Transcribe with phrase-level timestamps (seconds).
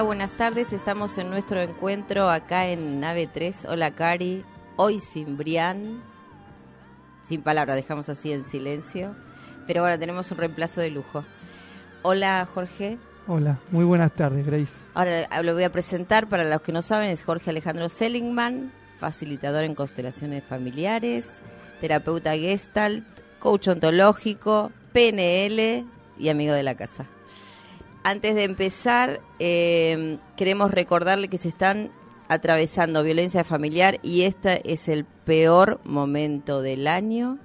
[0.00, 0.72] Hola, buenas tardes.
[0.72, 3.66] Estamos en nuestro encuentro acá en Nave 3.
[3.68, 4.46] Hola, Cari.
[4.76, 6.00] Hoy sin Brian.
[7.28, 9.14] Sin palabras, dejamos así en silencio.
[9.66, 11.22] Pero bueno, tenemos un reemplazo de lujo.
[12.00, 12.96] Hola, Jorge.
[13.28, 14.72] Hola, muy buenas tardes, Grace.
[14.94, 18.72] Ahora eh, lo voy a presentar para los que no saben, es Jorge Alejandro Sellingman,
[18.98, 21.26] facilitador en constelaciones familiares,
[21.82, 23.06] terapeuta gestalt,
[23.38, 25.84] coach ontológico, PNL
[26.18, 27.04] y amigo de la casa.
[28.02, 31.90] Antes de empezar, eh, queremos recordarle que se están
[32.28, 37.38] atravesando violencia familiar y este es el peor momento del año,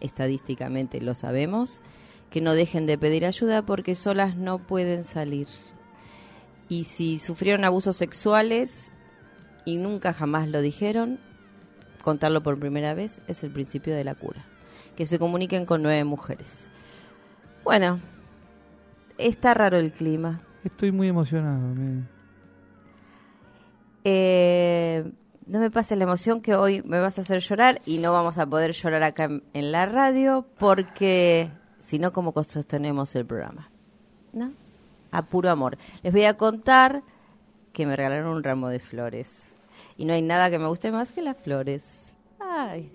[0.00, 1.80] estadísticamente lo sabemos,
[2.30, 5.48] que no dejen de pedir ayuda porque solas no pueden salir.
[6.70, 8.90] Y si sufrieron abusos sexuales
[9.66, 11.20] y nunca jamás lo dijeron,
[12.02, 14.46] contarlo por primera vez es el principio de la cura.
[14.96, 16.68] Que se comuniquen con nueve mujeres.
[17.64, 18.00] Bueno,
[19.26, 20.42] está raro el clima.
[20.64, 21.74] Estoy muy emocionado.
[24.04, 25.12] Eh,
[25.46, 28.38] no me pases la emoción que hoy me vas a hacer llorar y no vamos
[28.38, 31.50] a poder llorar acá en, la radio porque
[31.80, 33.70] si no, ¿cómo sostenemos el programa?
[34.32, 34.52] ¿No?
[35.10, 35.78] A puro amor.
[36.02, 37.02] Les voy a contar
[37.72, 39.52] que me regalaron un ramo de flores.
[39.96, 42.14] Y no hay nada que me guste más que las flores.
[42.40, 42.90] Ay.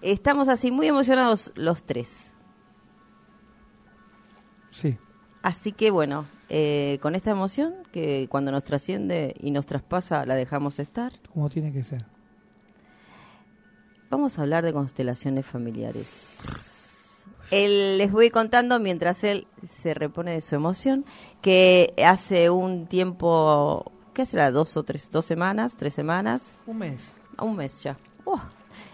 [0.00, 2.10] Estamos así muy emocionados los tres.
[4.70, 4.96] Sí.
[5.42, 10.34] Así que bueno, eh, con esta emoción que cuando nos trasciende y nos traspasa la
[10.34, 11.12] dejamos estar.
[11.32, 12.04] Como tiene que ser.
[14.10, 17.22] Vamos a hablar de constelaciones familiares.
[17.50, 21.04] les voy contando mientras él se repone de su emoción
[21.42, 24.50] que hace un tiempo, ¿qué será?
[24.50, 26.56] Dos o tres, dos semanas, tres semanas.
[26.66, 27.12] Un mes.
[27.38, 27.98] Un mes ya.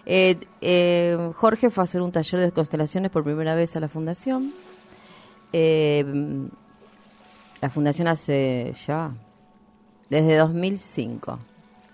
[0.07, 3.89] Eh, eh, Jorge fue a hacer un taller de constelaciones por primera vez a la
[3.89, 4.53] fundación.
[5.57, 6.05] Eh,
[7.61, 9.13] la fundación hace ya,
[10.11, 11.39] desde 2005,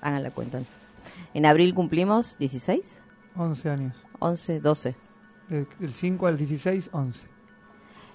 [0.01, 0.63] hagan la cuenta.
[1.35, 2.99] En abril cumplimos 16.
[3.37, 3.97] 11 años.
[4.19, 4.95] 11, 12.
[5.51, 7.27] El, 5 al 16, 11.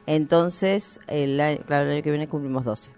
[0.08, 2.90] Entonces, el año, claro, el año que viene cumplimos 12.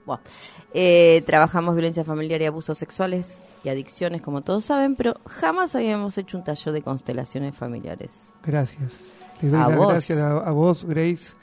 [0.73, 6.17] Eh, trabajamos violencia familiar y abusos sexuales y adicciones, como todos saben, pero jamás habíamos
[6.17, 8.29] hecho un taller de constelaciones familiares.
[8.41, 9.01] Gracias.
[9.41, 11.35] Les doy las gracias a, vos, Grace,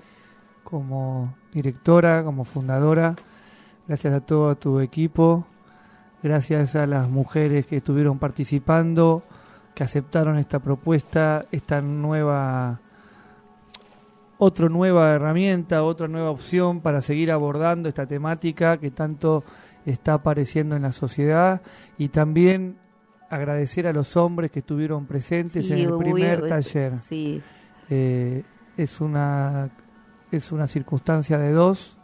[0.64, 3.14] como directora, como fundadora.
[3.86, 5.46] Gracias a todo tu equipo.
[6.22, 9.22] Gracias a las mujeres que estuvieron participando,
[9.74, 12.80] que aceptaron esta propuesta, esta nueva
[14.38, 19.44] otra nueva herramienta, otra nueva opción para seguir abordando esta temática que tanto
[19.86, 21.60] está apareciendo en la sociedad
[21.98, 22.76] y también
[23.30, 26.98] agradecer a los hombres que estuvieron presentes en el primer taller.
[27.00, 27.42] Sí.
[27.90, 28.42] Eh,
[28.76, 29.70] es una
[30.36, 31.96] es una circunstancia de dos,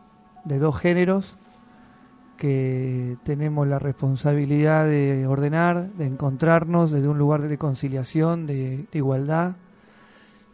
[0.44, 1.36] de dos géneros,
[2.36, 9.56] que tenemos la responsabilidad de ordenar, de encontrarnos desde un lugar de conciliación, de, igualdad,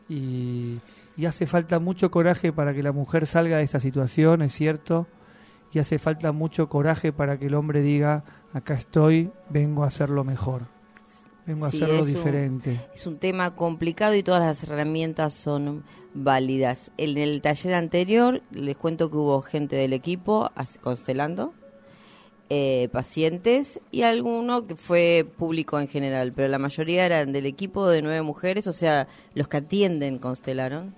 [0.09, 0.81] y,
[1.27, 5.07] hace falta mucho coraje para que la mujer salga de esta situación, es cierto,
[5.73, 10.25] y hace falta mucho coraje para que el hombre diga, acá estoy, vengo a hacerlo
[10.25, 10.63] mejor,
[11.47, 12.81] vengo a hacerlo diferente.
[12.95, 15.85] es un tema complicado y todas las herramientas son
[16.15, 16.91] válidas.
[16.97, 21.55] En el taller anterior les cuento que hubo gente del equipo constelando,
[22.49, 27.89] eh, pacientes y alguno que fue público en general, pero la mayoría eran del equipo
[27.89, 30.95] de nueve mujeres, o sea, los que atienden constelaron,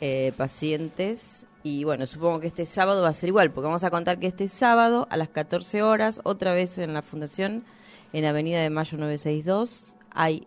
[0.00, 1.46] eh, pacientes.
[1.62, 4.28] Y bueno, supongo que este sábado va a ser igual, porque vamos a contar que
[4.28, 7.64] este sábado a las 14 horas, otra vez en la Fundación,
[8.12, 10.46] en Avenida de Mayo 962, hay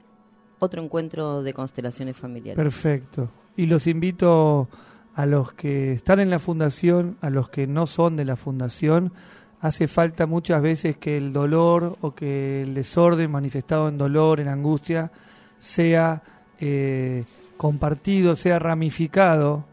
[0.60, 2.62] otro encuentro de constelaciones familiares.
[2.62, 4.70] Perfecto y los invito
[5.14, 9.14] a los que están en la fundación, a los que no son de la fundación,
[9.60, 14.48] hace falta muchas veces que el dolor o que el desorden manifestado en dolor, en
[14.48, 15.12] angustia,
[15.60, 16.24] sea
[16.60, 17.26] eh,
[17.58, 19.66] compartido, sea ramificado,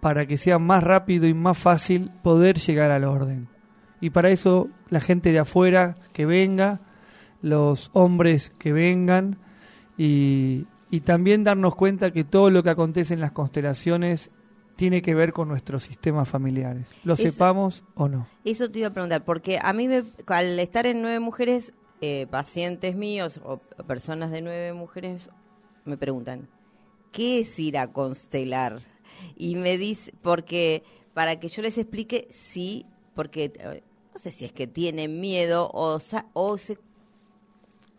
[0.00, 3.48] para que sea más rápido y más fácil poder llegar al orden.
[4.00, 6.80] Y para eso la gente de afuera que venga,
[7.42, 9.38] los hombres que vengan
[9.98, 14.30] y, y también darnos cuenta que todo lo que acontece en las constelaciones
[14.76, 18.26] tiene que ver con nuestros sistemas familiares, lo sepamos o no.
[18.44, 19.88] Eso te iba a preguntar, porque a mí
[20.26, 25.30] al estar en nueve mujeres, eh, pacientes míos o personas de nueve mujeres
[25.84, 26.48] me preguntan,
[27.12, 28.80] ¿qué es ir a constelar?
[29.36, 30.82] Y me dice, porque
[31.14, 35.70] para que yo les explique, sí, porque eh, no sé si es que tienen miedo
[35.72, 35.98] o,
[36.32, 36.78] o, se,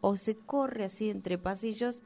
[0.03, 2.01] o se corre así entre pasillos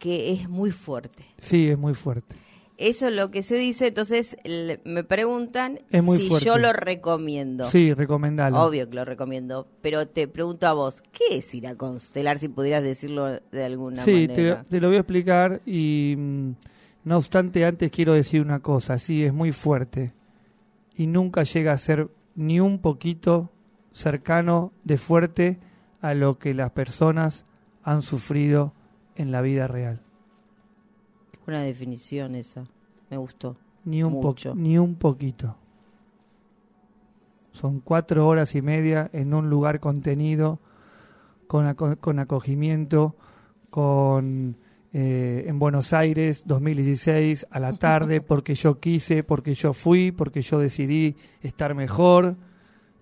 [0.00, 1.24] que es muy fuerte.
[1.38, 2.36] Sí, es muy fuerte.
[2.76, 4.36] Eso es lo que se dice, entonces
[4.84, 7.68] me preguntan si yo lo recomiendo.
[7.70, 8.60] Sí, recomendalo.
[8.60, 12.48] Obvio que lo recomiendo, pero te pregunto a vos, ¿qué es ir a constelar, si
[12.48, 14.62] pudieras decirlo de alguna manera?
[14.62, 16.50] Sí, te, lo voy a explicar y mm,
[17.04, 20.12] no obstante antes quiero decir una cosa, sí, es muy fuerte
[20.96, 23.50] y nunca llega a ser ni un poquito
[23.90, 25.58] cercano de fuerte
[26.00, 27.44] a lo que las personas
[27.82, 28.72] han sufrido
[29.16, 30.00] en la vida real.
[31.46, 32.66] Una definición esa,
[33.10, 33.56] me gustó.
[33.84, 34.20] Ni un,
[34.54, 35.56] ni un poquito.
[37.52, 40.60] Son cuatro horas y media en un lugar contenido,
[41.46, 43.16] con, con acogimiento,
[43.70, 44.56] con
[44.92, 50.42] eh, en Buenos Aires 2016 a la tarde, porque yo quise, porque yo fui, porque
[50.42, 52.36] yo decidí estar mejor.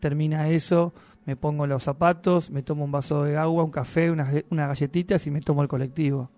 [0.00, 0.92] Termina eso,
[1.26, 5.26] me pongo los zapatos, me tomo un vaso de agua, un café, unas, unas galletitas
[5.26, 6.30] y me tomo el colectivo.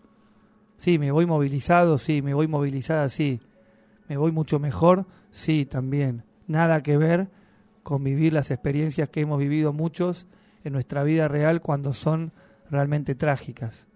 [0.79, 3.40] Sí, me voy movilizado, sí, me voy movilizada, sí.
[4.08, 6.25] Me voy mucho mejor, sí, también.
[6.46, 7.29] Nada que ver
[7.82, 10.26] con vivir las experiencias que hemos vivido muchos
[10.64, 12.32] en nuestra vida real cuando son
[12.70, 13.87] realmente trágicas.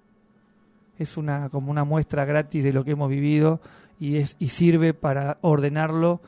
[0.99, 3.63] Es una como una muestra gratis de lo que hemos vivido
[3.99, 6.21] y es y sirve para ordenarlo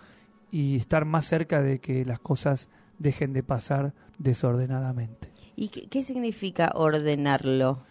[0.51, 5.32] y estar más cerca de que las cosas dejen de pasar desordenadamente.
[5.56, 7.82] ¿Y qué, qué significa ordenarlo?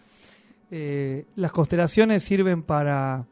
[0.70, 3.26] Eh, las constelaciones sirven para,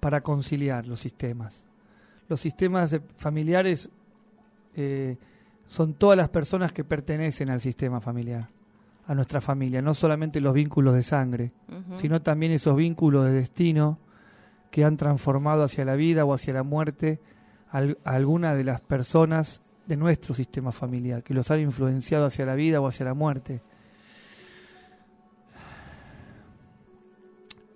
[0.00, 1.64] para conciliar los sistemas.
[2.28, 3.90] Los sistemas familiares
[4.74, 5.16] eh,
[5.66, 8.48] son todas las personas que pertenecen al sistema familiar,
[9.06, 11.52] a nuestra familia, no solamente los vínculos de sangre,
[11.96, 13.98] sino también esos vínculos de destino
[14.70, 17.20] que han transformado hacia la vida o hacia la muerte
[17.70, 22.54] a alguna de las personas de nuestro sistema familiar, que los han influenciado hacia la
[22.54, 23.62] vida o hacia la muerte.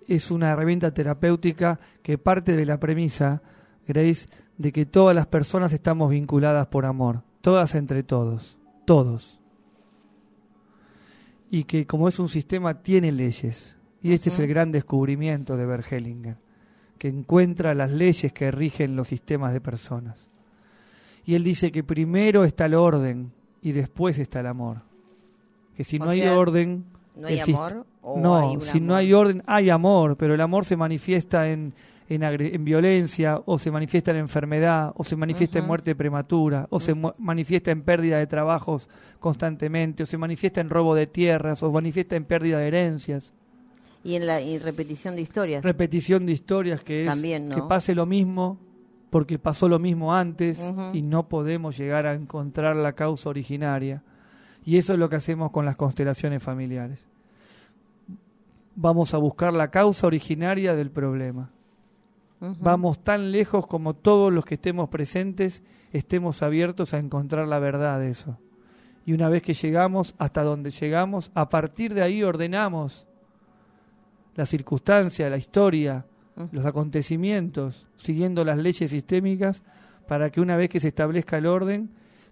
[0.07, 3.41] es una herramienta terapéutica que parte de la premisa,
[3.87, 9.39] Grace, de que todas las personas estamos vinculadas por amor, todas entre todos, todos.
[11.51, 13.75] Y que como es un sistema tiene leyes.
[14.01, 16.37] Y este es el gran descubrimiento de Bergelinger,
[16.97, 20.29] que encuentra las leyes que rigen los sistemas de personas.
[21.27, 24.77] Y él dice que primero está el orden y después está el amor.
[25.75, 26.85] Que si no hay orden,
[27.17, 27.85] ¿No hay amor?
[28.01, 31.73] no, si no hay orden, hay amor, pero el amor se manifiesta en,
[32.07, 36.95] en, violencia, o se manifiesta en enfermedad, o se manifiesta en muerte prematura, o se
[37.17, 38.87] manifiesta en pérdida de trabajos
[39.19, 43.33] constantemente, o se manifiesta en robo de tierras, o manifiesta en pérdida de herencias.
[44.01, 45.61] Y en la repetición de historias.
[45.61, 48.59] Repetición de historias que es que pase lo mismo
[49.09, 50.61] porque pasó lo mismo antes
[50.93, 54.03] y no podemos llegar a encontrar la causa originaria.
[54.65, 56.99] Y eso es lo que hacemos con las constelaciones familiares.
[58.75, 61.49] Vamos a buscar la causa originaria del problema.
[62.39, 67.99] Vamos tan lejos como todos los que estemos presentes estemos abiertos a encontrar la verdad
[67.99, 68.37] de eso.
[69.05, 73.07] Y una vez que llegamos hasta donde llegamos, a partir de ahí ordenamos
[74.35, 76.05] la circunstancia, la historia,
[76.51, 79.63] los acontecimientos, siguiendo las leyes sistémicas,
[80.07, 81.89] para que una vez que se establezca el orden,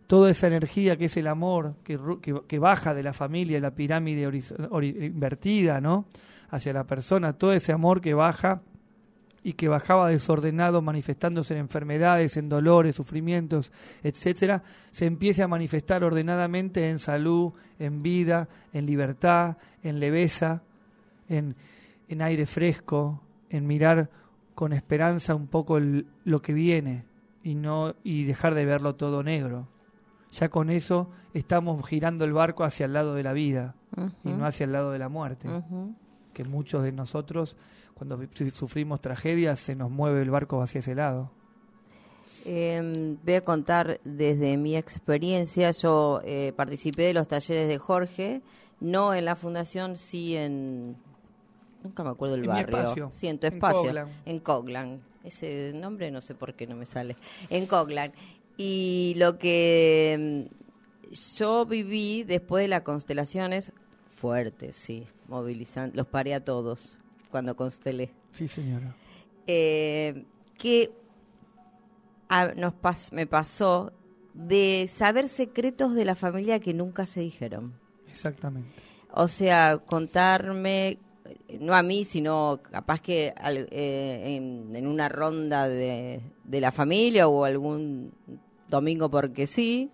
[0.08, 2.00] toda esa energía que es el amor, que,
[2.48, 4.30] que, baja de la familia, la pirámide
[4.82, 6.06] invertida, ¿no?
[6.50, 8.62] Hacia la persona, todo ese amor que baja
[9.44, 13.72] y que bajaba desordenado, manifestándose en enfermedades, en dolores, sufrimientos,
[14.04, 20.64] etcétera, se empiece a manifestar ordenadamente en salud, en vida, en libertad, en leveza,
[21.30, 21.56] en,
[22.08, 24.10] en aire fresco, en mirar
[24.54, 27.06] con esperanza un poco lo que viene
[27.44, 29.68] y no y dejar de verlo todo negro
[30.36, 33.76] ya con eso estamos girando el barco hacia el lado de la vida
[34.24, 35.48] y no hacia el lado de la muerte.
[36.34, 37.56] Que muchos de nosotros,
[37.94, 38.20] cuando
[38.54, 41.32] sufrimos tragedias, se nos mueve el barco hacia ese lado.
[42.44, 45.72] Em, voy a contar desde mi experiencia.
[45.72, 48.42] Yo eh, participé de los talleres de Jorge,
[48.82, 50.98] no en la fundación, sí en.
[51.86, 52.80] Nunca me acuerdo el barrio.
[52.80, 53.10] Espacio.
[53.14, 54.08] Sí, en tu espacio.
[54.26, 55.04] En Coglan.
[55.24, 57.16] Ese nombre no sé por qué no me sale.
[57.52, 58.12] En Coglan.
[58.58, 63.72] Y lo que mm, yo viví después de las constelaciones,
[64.16, 66.98] fuerte, sí, movilizando, los paré a todos.
[67.30, 68.12] cuando constelé.
[68.32, 68.96] Sí, señora.
[69.46, 70.26] Eh,
[70.58, 70.92] que
[72.56, 72.74] nos
[73.12, 73.94] me pasó
[74.34, 77.74] de saber secretos de la familia que nunca se dijeron.
[78.10, 78.72] Exactamente.
[79.12, 80.98] O sea, contarme,
[81.60, 83.34] no a mí, sino capaz que
[83.72, 88.14] eh, en, una ronda de, de la familia o algún
[88.68, 89.92] domingo porque sí,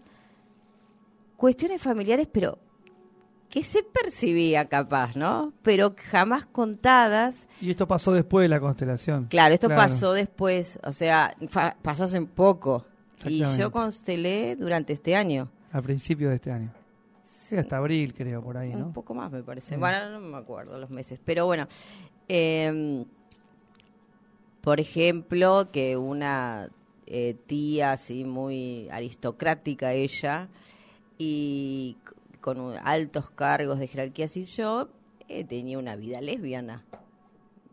[1.37, 2.59] cuestiones familiares, pero
[3.51, 5.53] que se percibía capaz, ¿no?
[5.61, 7.47] Pero jamás contadas.
[7.59, 9.25] Y esto pasó después de la constelación.
[9.25, 11.35] Claro, esto pasó después, o sea,
[11.81, 12.85] pasó hace poco.
[13.25, 15.49] Y yo constelé durante este año.
[15.71, 16.71] A principio de este año.
[17.51, 18.85] Sí, hasta abril creo, por ahí, ¿no?
[18.85, 19.75] Un poco más me parece.
[19.75, 21.19] Bueno, no me acuerdo los meses.
[21.25, 21.67] Pero bueno,
[22.29, 23.03] em,
[24.61, 26.69] por ejemplo, que una
[27.07, 30.47] eh, tía así muy aristocrática ella
[31.17, 31.97] y
[32.39, 34.87] con altos cargos de jerarquía así yo
[35.27, 36.85] eh, tenía una vida lesbiana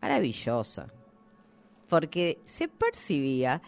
[0.02, 0.88] maravillosa
[1.88, 3.62] porque se percibía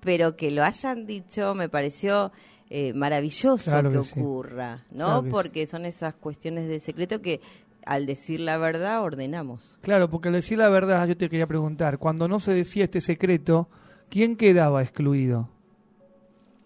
[0.00, 2.30] pero que lo hayan dicho me pareció
[2.70, 7.40] eh, maravilloso que, ocurra no porque son esas cuestiones de secreto que
[7.84, 11.98] al decir la verdad ordenamos claro porque al decir la verdad yo te quería preguntar
[11.98, 13.68] cuando no se decía este secreto
[14.08, 15.48] quién quedaba excluido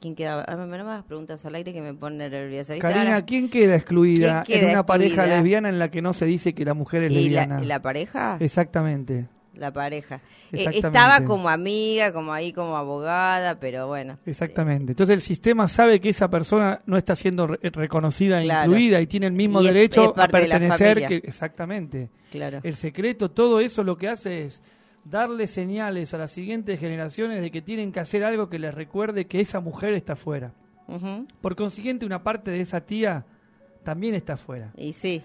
[0.01, 0.43] ¿Quién queda?
[0.49, 2.75] Ah, me más preguntas al aire que me pone nerviosa.
[2.79, 6.65] Karina, ¿quién queda excluida en una pareja lesbiana en la que no se dice que
[6.65, 7.59] la mujer es lesbiana?
[7.59, 8.39] La, ¿Y la pareja?
[8.41, 9.29] Exactamente.
[9.61, 10.23] La pareja.
[10.53, 14.19] Eh, estaba como amiga, como ahí como abogada, pero bueno.
[14.25, 14.93] Exactamente.
[14.93, 19.27] Entonces el sistema sabe que esa persona no está siendo reconocida e incluida y tiene
[19.27, 22.09] el mismo derecho a pertenecer que exactamente.
[22.31, 22.61] Claro.
[22.63, 24.63] El secreto, todo eso lo que hace es
[25.05, 29.27] darle señales a las siguientes generaciones de que tienen que hacer algo que les recuerde
[29.27, 30.55] que esa mujer está fuera.
[31.43, 33.27] Por consiguiente, una parte de esa tía
[33.85, 34.73] también está fuera.
[34.79, 35.23] Y sí.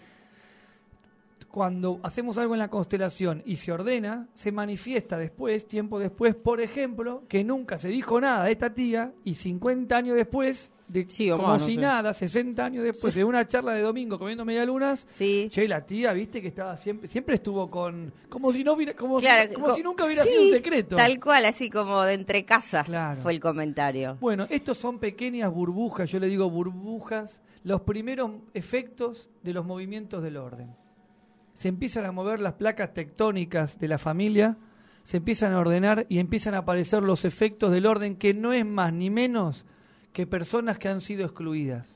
[1.56, 6.60] Cuando hacemos algo en la constelación y se ordena, se manifiesta después, tiempo después, por
[6.60, 11.58] ejemplo, que nunca se dijo nada de esta tía y 50 años después de, como
[11.60, 15.48] si nada, 60 años después de una charla de domingo comiendo medialunas, sí.
[15.50, 19.22] che, la tía, viste que estaba siempre, siempre estuvo con, como si no hubiera, como,
[19.22, 19.28] si,
[19.82, 20.98] nunca hubiera sido un secreto.
[20.98, 22.84] Tal cual, así como de entre casa
[23.24, 24.18] fue el comentario.
[24.20, 30.22] Bueno, estos son pequeñas burbujas, yo le digo burbujas, los primeros efectos de los movimientos
[30.22, 30.76] del orden.
[31.56, 34.58] Se empiezan a mover las placas tectónicas de la familia,
[35.04, 38.66] se empiezan a ordenar y empiezan a aparecer los efectos del orden que no es
[38.66, 39.66] más ni menos
[40.14, 41.88] que personas que han sido excluidas.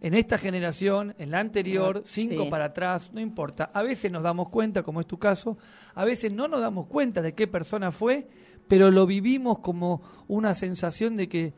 [0.00, 3.70] En esta generación, en la anterior, cinco para atrás, no importa.
[3.74, 5.58] A veces nos damos cuenta, como es tu caso,
[5.94, 8.28] a veces no nos damos cuenta de qué persona fue,
[8.68, 11.54] pero lo vivimos como una sensación de que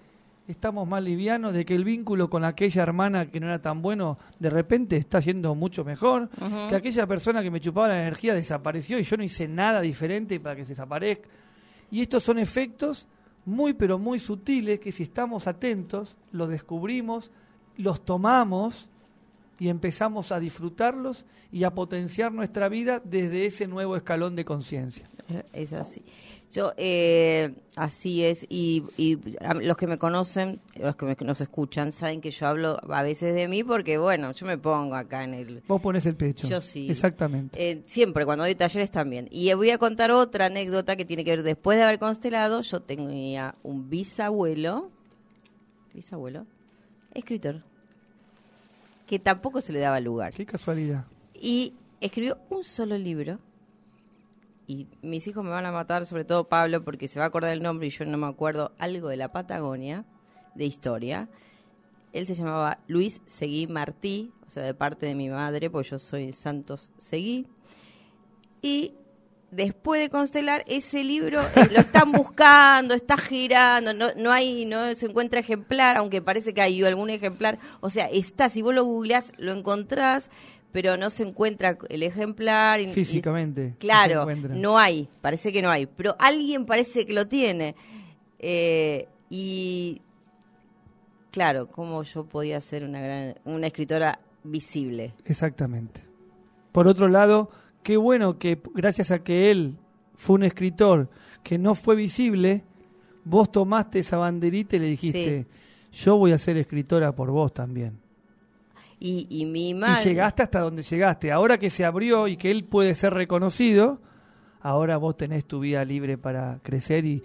[0.48, 4.18] estamos más livianos, de que el vínculo con aquella hermana que no era tan bueno,
[4.38, 6.28] de repente está siendo mucho mejor,
[6.68, 10.40] que aquella persona que me chupaba la energía desapareció y yo no hice nada diferente
[10.40, 11.28] para que se desaparezca.
[11.90, 13.06] Y estos son efectos
[13.44, 17.30] muy pero muy sutiles que si estamos atentos los descubrimos,
[17.76, 18.88] los tomamos
[19.58, 25.08] y empezamos a disfrutarlos y a potenciar nuestra vida desde ese nuevo escalón de conciencia.
[25.52, 26.02] Es así.
[26.52, 28.82] Yo, eh, así es, y,
[29.60, 33.36] los que me conocen, los que me, nos escuchan, saben que yo hablo a veces
[33.36, 35.62] de mí porque, bueno, yo me pongo acá en el...
[35.68, 36.48] Vos pones el pecho.
[36.48, 36.90] Yo sí.
[36.90, 37.70] Exactamente.
[37.70, 39.28] Eh, siempre, cuando doy talleres también.
[39.30, 42.80] Y voy a contar otra anécdota que tiene que ver, después de haber constelado, yo
[42.80, 44.90] tenía un bisabuelo,
[45.94, 46.46] bisabuelo,
[47.14, 47.62] escritor,
[49.06, 50.32] que tampoco se le daba lugar.
[50.32, 51.04] Qué casualidad.
[51.32, 53.38] Y escribió un solo libro
[54.70, 57.50] y mis hijos me van a matar, sobre todo Pablo, porque se va a acordar
[57.50, 60.04] el nombre y yo no me acuerdo, algo de la Patagonia,
[60.54, 61.28] de historia.
[62.12, 65.98] Él se llamaba Luis Seguí Martí, o sea, de parte de mi madre, porque yo
[65.98, 67.48] soy Santos Seguí.
[68.62, 68.94] Y
[69.50, 74.94] después de constelar, ese libro eh, lo están buscando, está girando, no, no hay, no
[74.94, 77.58] se encuentra ejemplar, aunque parece que hay algún ejemplar.
[77.80, 80.30] O sea, está, si vos lo googleás, lo encontrás,
[80.72, 82.80] pero no se encuentra el ejemplar.
[82.88, 83.74] Físicamente.
[83.78, 87.74] claro, no, hay, parece que no hay, pero alguien parece que lo tiene.
[88.38, 90.00] Eh, y
[91.30, 95.14] claro, ¿cómo yo podía ser una, gran, una escritora visible?
[95.24, 96.02] Exactamente.
[96.72, 97.50] Por otro lado,
[97.82, 99.76] qué bueno que gracias a que él
[100.14, 101.08] fue un escritor
[101.42, 102.62] que no fue visible,
[103.24, 105.46] vos tomaste esa banderita y le dijiste,
[105.92, 107.98] yo voy a ser escritora por vos también.
[109.02, 110.02] Y, mi madre...
[110.02, 111.32] Y llegaste hasta donde llegaste.
[111.32, 113.98] Ahora que se abrió y que él puede ser reconocido,
[114.60, 117.22] ahora vos tenés tu vida libre para crecer y,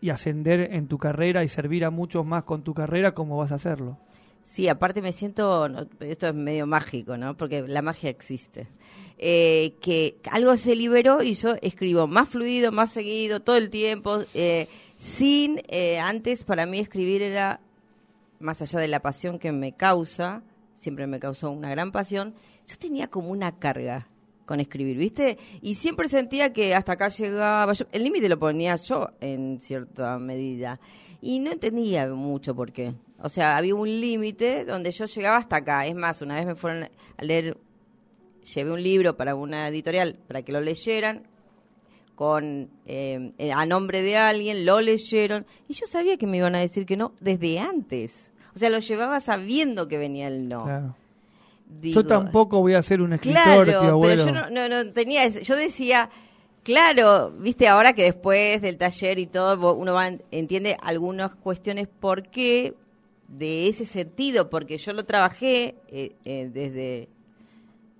[0.00, 3.52] y, ascender en tu carrera y servir a muchos más con tu carrera como vas
[3.52, 3.96] a hacerlo.
[4.42, 5.66] Sí, aparte me siento,
[6.00, 7.36] esto es medio mágico, ¿no?
[7.36, 8.66] Porque la magia existe.
[9.18, 14.20] eh, que algo se liberó y yo escribo más fluido, más seguido, todo el tiempo,
[14.34, 17.60] eh, sin, eh, antes para mí escribir era,
[18.38, 20.42] más allá de la pasión que me causa,
[20.78, 22.34] siempre me causó una gran pasión,
[22.66, 24.08] yo tenía como una carga
[24.46, 25.36] con escribir, ¿viste?
[25.60, 30.80] Y siempre sentía que hasta acá llegaba, el límite lo ponía yo en cierta medida,
[31.20, 32.94] y no entendía mucho por qué.
[33.20, 35.84] O sea, había un límite donde yo llegaba hasta acá.
[35.84, 37.58] Es más, una vez me fueron a leer
[38.54, 41.26] llevé un libro para una editorial para que lo leyeran
[42.14, 46.60] con eh, a nombre de alguien, lo leyeron y yo sabía que me iban a
[46.60, 48.32] decir que no desde antes.
[48.58, 50.96] O sea, lo llevaba sabiendo que venía el no.
[51.80, 56.10] yo tampoco voy a ser un escritor, claro, Pero yo no, no, tenía, yo decía,
[56.64, 62.24] claro, viste ahora que después del taller y todo uno va entiende algunas cuestiones por
[62.24, 62.74] qué
[63.28, 67.08] de ese sentido, porque yo lo trabajé eh, eh, desde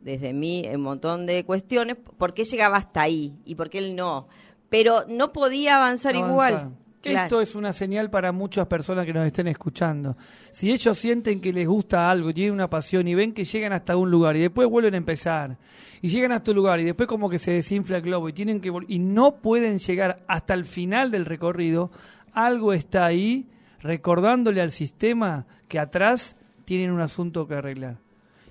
[0.01, 3.95] desde mí un montón de cuestiones, por qué llegaba hasta ahí y por qué él
[3.95, 4.27] no.
[4.71, 6.73] Pero no podía avanzar, igual.
[7.03, 10.17] Esto es una señal para muchas personas que nos estén escuchando.
[10.51, 13.97] Si ellos sienten que les gusta algo, tienen una pasión y ven que llegan hasta
[13.97, 15.57] un lugar y después vuelven a empezar
[16.03, 18.61] y llegan hasta un lugar y después como que se desinfla el globo y tienen
[18.61, 21.91] que y no pueden llegar hasta el final del recorrido,
[22.33, 23.49] algo está ahí
[23.81, 27.99] recordándole al sistema que atrás tienen un asunto que arreglar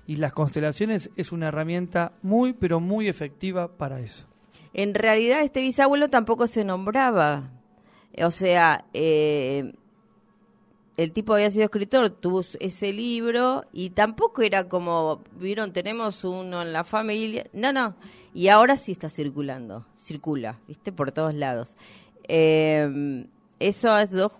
[0.08, 4.26] y las constelaciones es una herramienta muy, pero muy efectiva para eso.
[4.72, 7.50] En realidad este bisabuelo tampoco se nombraba.
[8.24, 9.72] O sea, eh,
[10.96, 16.62] el tipo había sido escritor, tuvo ese libro y tampoco era como, vieron, tenemos uno
[16.62, 17.46] en la familia.
[17.52, 17.94] No, no.
[18.34, 20.92] Y ahora sí está circulando, circula, ¿viste?
[20.92, 21.76] Por todos lados.
[22.26, 23.26] Eh,
[23.58, 24.32] eso es dos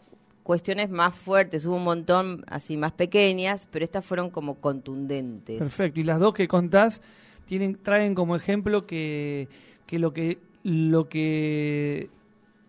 [0.43, 5.59] cuestiones más fuertes, hubo un montón así más pequeñas, pero estas fueron como contundentes.
[5.59, 7.03] Perfecto, y las dos que contás
[7.83, 9.49] traen como ejemplo que
[9.91, 12.11] lo que lo que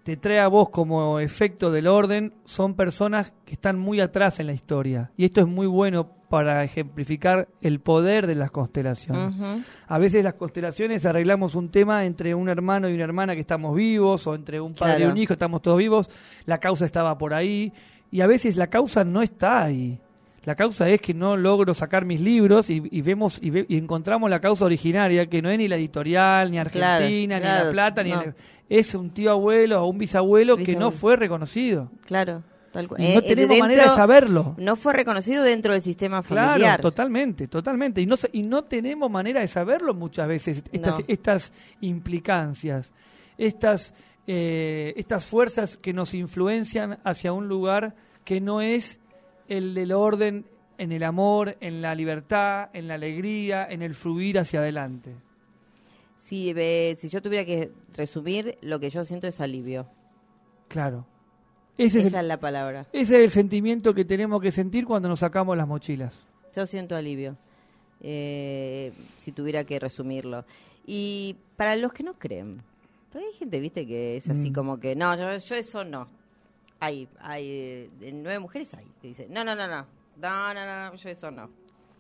[0.04, 4.48] te trae a vos como efecto del orden son personas que están muy atrás en
[4.48, 5.12] la historia.
[5.18, 9.64] Y esto es muy bueno para ejemplificar el poder de las constelaciones.
[9.88, 13.76] A veces las constelaciones arreglamos un tema entre un hermano y una hermana que estamos
[13.76, 16.10] vivos, o entre un padre y un hijo estamos todos vivos,
[16.46, 17.74] la causa estaba por ahí,
[18.12, 20.00] y a veces la causa no está ahí.
[20.44, 24.66] La causa es que no logro sacar mis libros y, vemos y, encontramos la causa
[24.66, 28.14] originaria, que no es ni la editorial, ni Argentina, ni La Plata, ni
[28.70, 31.92] es un tío abuelo o un bisabuelo, que no fue reconocido.
[32.06, 32.44] Claro.
[32.72, 34.56] Tal no eh, tenemos manera de saberlo.
[34.58, 36.58] No fue reconocido dentro del sistema familiar.
[36.58, 38.02] Claro, totalmente, totalmente.
[38.02, 42.94] Y no, y no tenemos manera de saberlo muchas veces, estas, estas implicancias,
[43.38, 43.94] estas,
[44.28, 49.00] eh, estas fuerzas que nos influencian hacia un lugar que no es
[49.50, 50.46] el del orden
[50.78, 55.14] en el amor, en la libertad, en la alegría, en el fluir hacia adelante.
[56.16, 56.54] Si,
[56.98, 59.88] si yo tuviera que resumir, lo que yo siento es alivio.
[60.70, 61.06] Claro.
[61.78, 62.88] Esa es, la palabra.
[62.92, 66.14] Ese es el sentimiento que tenemos que sentir cuando nos sacamos las mochilas.
[66.54, 67.38] Yo siento alivio,
[68.02, 70.46] eh, si tuviera que resumirlo.
[70.86, 72.62] Y para los que no creen,
[73.14, 74.54] hay gente, viste, que es así mm.
[74.54, 76.08] como que, no, yo, eso no.
[76.80, 79.86] Hay, hay, nueve mujeres hay, que dicen, no, no, no, no,
[80.18, 81.50] no, no, no, yo eso no.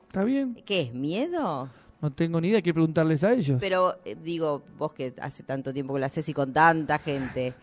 [0.07, 0.61] ¿Está bien?
[0.65, 1.69] ¿Qué es, miedo?
[2.01, 3.57] No tengo ni idea, hay que preguntarles a ellos.
[3.59, 7.53] Pero, eh, digo, vos que hace tanto tiempo que lo haces y con tanta gente...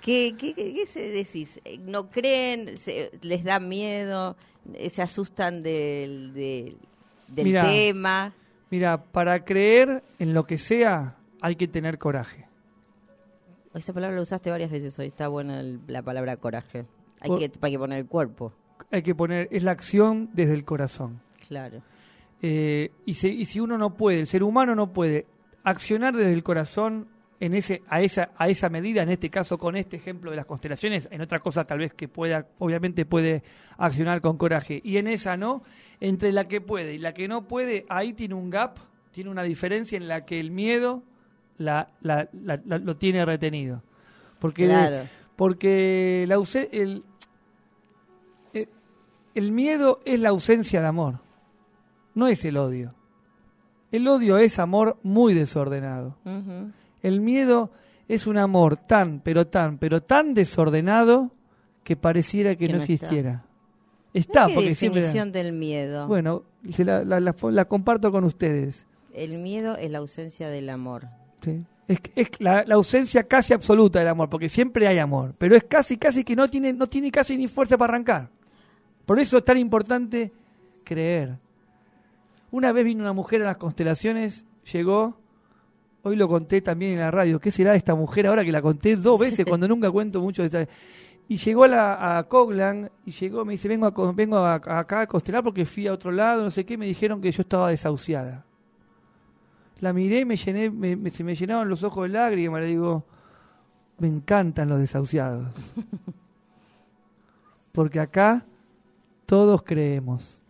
[0.00, 1.60] ¿Qué, qué, qué, se decís?
[1.80, 2.74] ¿No creen?
[3.20, 4.34] ¿Les da miedo?
[4.88, 6.78] ¿Se asustan del, del,
[7.34, 8.32] tema?
[8.70, 12.46] Mira, para creer en lo que sea hay que tener coraje.
[13.74, 16.86] Esa palabra la usaste varias veces hoy, está buena la palabra coraje.
[17.20, 18.52] Hay, que, hay que poner el cuerpo.
[18.90, 21.20] Hay que poner, es la acción desde el corazón.
[21.48, 21.82] Claro.
[22.42, 25.26] Eh, y, y si uno no puede, el ser humano no puede
[25.62, 29.76] accionar desde el corazón, en ese, a, esa, a esa medida, en este caso con
[29.76, 33.42] este ejemplo de las constelaciones, en otra cosa tal vez que pueda, obviamente puede
[33.78, 35.62] accionar con coraje, y en esa no,
[36.00, 38.78] entre la que puede y la que no puede, ahí tiene un gap,
[39.10, 41.02] tiene una diferencia en la que el miedo
[41.60, 42.28] la, la,
[42.64, 43.82] lo tiene retenido.
[44.38, 46.36] Porque, porque la,
[46.72, 47.04] el,
[48.54, 48.68] el,
[49.34, 51.20] el miedo es la ausencia de amor,
[52.14, 52.94] no es el odio.
[53.92, 56.16] El odio es amor muy desordenado.
[57.02, 57.70] El miedo
[58.08, 61.32] es un amor tan, pero tan, pero tan desordenado
[61.84, 63.44] que pareciera que, no, existiera.
[64.14, 66.06] Está, ¿Qué porque definición del miedo?
[66.06, 66.44] Bueno,
[66.78, 68.86] la, la, comparto con ustedes.
[69.12, 71.08] El miedo es la ausencia del amor.
[71.42, 71.64] Sí.
[71.88, 75.96] Es, es la, ausencia casi absoluta del amor, porque siempre hay amor, pero es casi,
[75.96, 78.28] casi que no tiene, no tiene casi ni fuerza para arrancar.
[79.06, 80.32] Por eso es tan importante
[80.84, 81.38] creer.
[82.52, 85.20] Una vez vino una mujer a las constelaciones, llegó
[86.02, 87.38] Hoy lo conté también en la radio.
[87.38, 90.48] ¿Qué será de esta mujer ahora que la conté dos veces cuando nunca cuento mucho
[90.48, 90.68] de
[91.28, 95.06] Y llegó a, la, a Coglan y llegó, me dice, vengo, a, vengo acá a
[95.06, 98.46] Costelar porque fui a otro lado, no sé qué, me dijeron que yo estaba desahuciada.
[99.80, 103.04] La miré y me llené, me, se me llenaron los ojos de lágrimas, le digo,
[103.98, 105.48] me encantan los desahuciados.
[107.72, 108.44] Porque acá
[109.26, 110.42] todos creemos.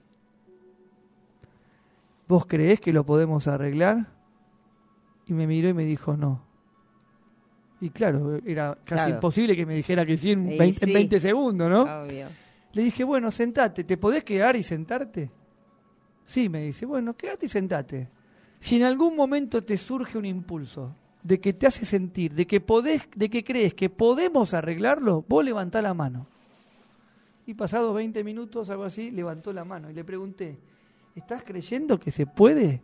[2.27, 4.07] ¿Vos creés que lo podemos arreglar?
[5.27, 6.43] Y me miró y me dijo no.
[7.81, 12.05] Y claro, era casi imposible que me dijera que sí en, 20, segundos, ¿no?
[12.73, 15.31] Le dije, bueno, sentate, ¿te podés quedar y sentarte?
[16.25, 18.09] Sí, me dice, bueno, quédate y sentate.
[18.61, 22.61] Si en algún momento te surge un impulso de que te hace sentir, de que
[22.61, 26.27] podés, de que crees que podemos arreglarlo, vos levantá la mano.
[27.46, 30.59] Y pasados 20 minutos, algo así, levantó la mano y le pregunté,
[31.16, 32.83] ¿estás creyendo que se puede?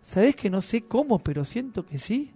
[0.00, 2.32] ¿Sabés que no sé cómo, pero siento que sí?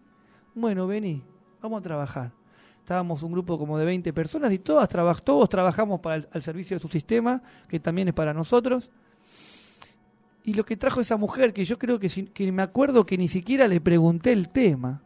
[0.54, 1.22] Bueno, vení,
[1.60, 2.32] vamos a trabajar.
[2.80, 4.88] Estábamos un grupo como de 20 personas y todas
[5.22, 8.90] todos trabajamos para el servicio de su sistema, que también es para nosotros.
[10.48, 13.28] Y lo que trajo esa mujer, que yo creo que, que me acuerdo que ni
[13.28, 15.02] siquiera le pregunté el tema,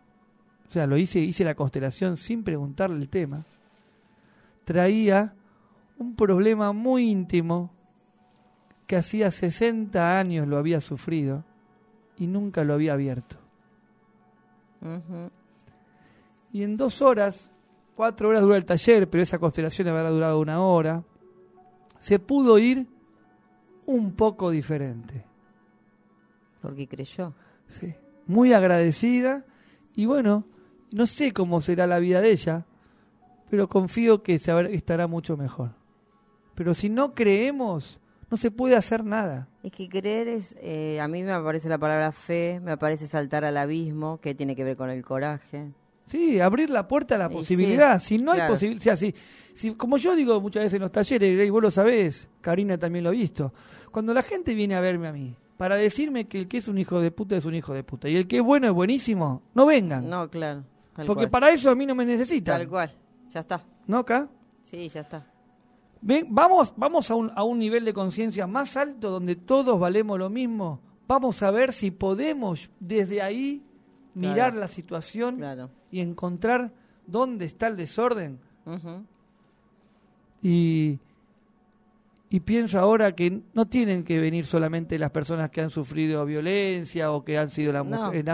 [0.68, 3.44] o sea, lo hice, hice la constelación sin preguntarle el tema,
[4.64, 5.34] traía
[5.98, 7.72] un problema muy íntimo
[8.86, 11.42] que hacía 60 años lo había sufrido
[12.16, 13.34] y nunca lo había abierto.
[16.52, 17.50] Y en dos horas,
[17.96, 21.02] cuatro horas dura el taller, pero esa constelación habrá durado una hora,
[21.98, 22.86] se pudo ir
[23.86, 25.31] un poco diferente.
[26.62, 27.34] Porque creyó.
[27.68, 27.94] Sí.
[28.26, 29.44] Muy agradecida
[29.94, 30.46] y bueno,
[30.92, 32.64] no sé cómo será la vida de ella,
[33.50, 35.72] pero confío que estará mucho mejor.
[36.54, 39.48] Pero si no creemos, no se puede hacer nada.
[39.62, 43.44] Es que creer es, eh, a mí me aparece la palabra fe, me aparece saltar
[43.44, 45.70] al abismo, que tiene que ver con el coraje.
[46.06, 48.00] Sí, abrir la puerta a la posibilidad.
[48.00, 49.14] si no hay posibilidad, si,
[49.52, 53.04] si, como yo digo muchas veces en los talleres, y vos lo sabés, Karina también
[53.04, 53.52] lo ha visto,
[53.90, 56.76] cuando la gente viene a verme a mí, para decirme que el que es un
[56.76, 59.42] hijo de puta es un hijo de puta y el que es bueno es buenísimo,
[59.54, 60.10] no vengan.
[60.10, 60.64] No, claro.
[61.06, 62.58] Porque para eso a mí no me necesitan.
[62.58, 62.90] Tal cual,
[63.28, 63.64] ya está.
[63.86, 64.28] ¿No acá?
[64.62, 65.24] Sí, ya está.
[66.00, 70.18] Ven, vamos vamos a un, a un nivel de conciencia más alto donde todos valemos
[70.18, 70.80] lo mismo.
[71.06, 73.62] Vamos a ver si podemos desde ahí
[74.14, 75.40] mirar la situación
[75.92, 76.72] y encontrar
[77.06, 78.40] dónde está el desorden.
[80.42, 80.98] Y
[82.32, 87.12] y pienso ahora que no tienen que venir solamente las personas que han sufrido violencia
[87.12, 88.24] o que han sido la mujer.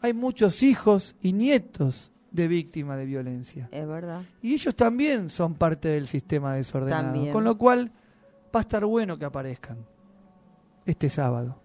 [0.00, 3.68] Hay muchos hijos y nietos de víctimas de violencia.
[3.72, 4.22] Es verdad.
[4.40, 7.32] Y ellos también son parte del sistema desordenado.
[7.32, 7.90] Con lo cual
[8.54, 9.78] va a estar bueno que aparezcan
[10.86, 11.60] este sábado.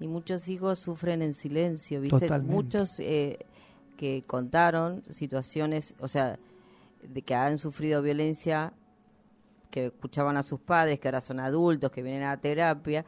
[0.00, 2.30] Y muchos hijos sufren en silencio, ¿viste?
[2.38, 3.40] Muchos eh,
[3.98, 6.38] que contaron situaciones, o sea,
[7.02, 8.72] de que han sufrido violencia
[9.70, 13.04] que escuchaban a sus padres, que ahora son adultos, que vienen a la terapia,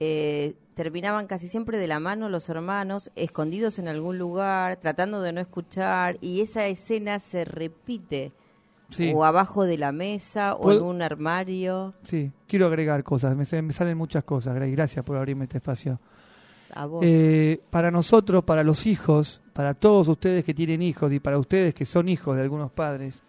[0.00, 5.32] eh, terminaban casi siempre de la mano los hermanos, escondidos en algún lugar, tratando de
[5.32, 8.32] no escuchar, y esa escena se repite.
[9.14, 11.92] O abajo de la mesa, o en un armario.
[12.04, 16.00] Sí, quiero agregar cosas, me, salen muchas cosas, Gracias por abrirme este espacio.
[16.72, 17.04] A vos.
[17.04, 21.74] Eh, para nosotros, para los hijos, para todos ustedes que tienen hijos y para ustedes
[21.74, 23.22] que son hijos de algunos padres,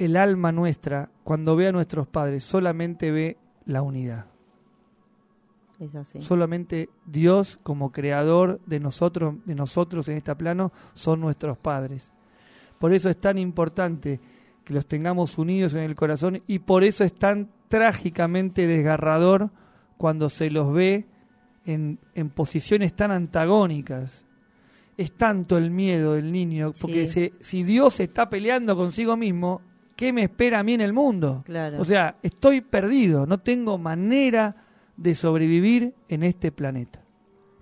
[0.00, 3.36] el alma nuestra, cuando ve a nuestros padres, solamente ve
[3.66, 4.24] la unidad.
[5.78, 6.22] Es así.
[6.22, 12.10] Solamente Dios como creador de nosotros, de nosotros en este plano, son nuestros padres.
[12.78, 14.20] Por eso es tan importante
[14.64, 19.50] que los tengamos unidos en el corazón y por eso es tan trágicamente desgarrador
[19.98, 21.04] cuando se los ve
[21.66, 24.24] en, en posiciones tan antagónicas.
[24.96, 29.62] Es tanto el miedo del niño, porque si Dios está peleando consigo mismo,
[30.00, 31.44] ¿qué me espera a mí en el mundo?
[31.78, 34.56] O sea, estoy perdido, no tengo manera
[34.96, 37.02] de sobrevivir en este planeta.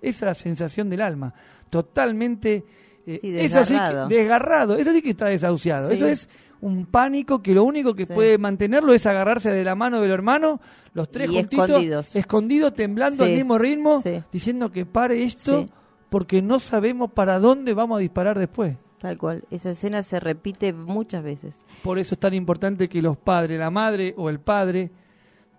[0.01, 1.33] Esa es la sensación del alma,
[1.69, 2.63] totalmente
[3.05, 4.05] eh, desgarrado.
[4.05, 6.29] Eso sí, desgarrado, eso sí que está desahuciado, eso es
[6.61, 10.61] un pánico que lo único que puede mantenerlo es agarrarse de la mano del hermano,
[10.93, 15.65] los tres juntitos, escondidos, temblando al mismo ritmo, diciendo que pare esto
[16.07, 18.77] porque no sabemos para dónde vamos a disparar después.
[18.99, 21.65] Tal cual, esa escena se repite muchas veces.
[21.83, 24.91] Por eso es tan importante que los padres, la madre o el padre,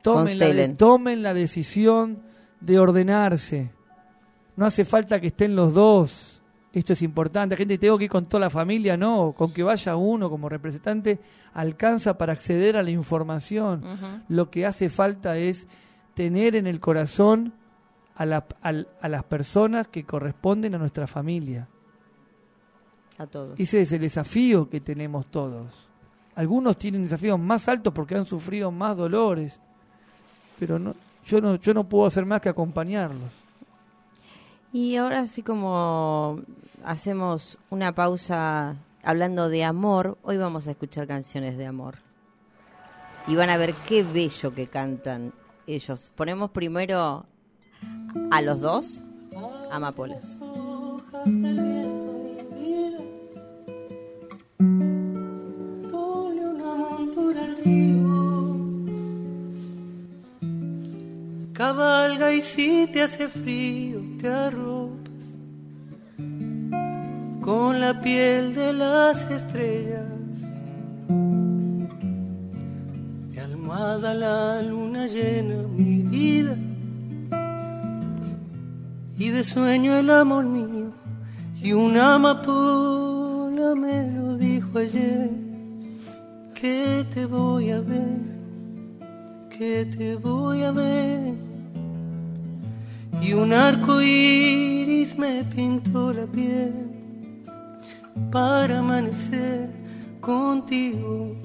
[0.03, 2.23] tomen, la, tomen la decisión
[2.61, 3.71] de ordenarse.
[4.57, 6.43] No hace falta que estén los dos.
[6.73, 7.57] Esto es importante.
[7.57, 9.35] Gente, tengo que ir con toda la familia, no.
[9.37, 11.19] Con que vaya uno como representante,
[11.55, 13.83] alcanza para acceder a la información.
[14.29, 15.67] Lo que hace falta es
[16.15, 17.55] tener en el corazón
[18.15, 21.69] a, la, a, las personas que corresponden a nuestra familia.
[23.21, 23.61] A todos.
[23.61, 25.67] Ese es el desafío que tenemos todos.
[26.37, 29.61] Algunos tienen desafíos más altos porque han sufrido más dolores,
[30.59, 30.95] pero no,
[31.27, 33.31] yo no, yo no puedo hacer más que acompañarlos.
[34.73, 36.41] Y ahora así como
[36.83, 41.97] hacemos una pausa hablando de amor, hoy vamos a escuchar canciones de amor.
[43.27, 45.35] Y van a ver qué bello que cantan
[45.67, 46.11] ellos.
[46.15, 47.27] Ponemos primero
[48.31, 49.03] a los dos,
[49.71, 50.39] amapolas.
[61.71, 65.25] Cabalga y si te hace frío te arropas
[67.41, 70.35] con la piel de las estrellas.
[73.29, 76.57] Mi almohada la luna llena mi vida
[79.17, 80.93] y de sueño el amor mío
[81.63, 85.31] y una amapola me lo dijo ayer.
[86.53, 88.41] Que te voy a ver
[89.57, 91.50] que te voy a ver
[93.23, 96.91] y un arco iris me pintó la piel
[98.31, 99.69] para amanecer
[100.21, 101.37] contigo.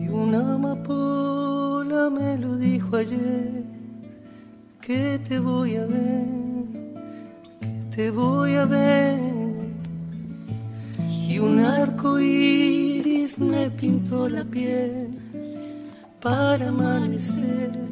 [0.00, 3.64] Y una amapola me lo dijo ayer
[4.80, 6.24] que te voy a ver,
[7.60, 9.18] que te voy a ver.
[11.28, 15.08] Y un arco iris me pintó la piel
[16.20, 17.86] para amanecer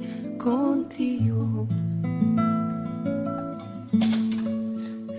[0.44, 1.66] contigo.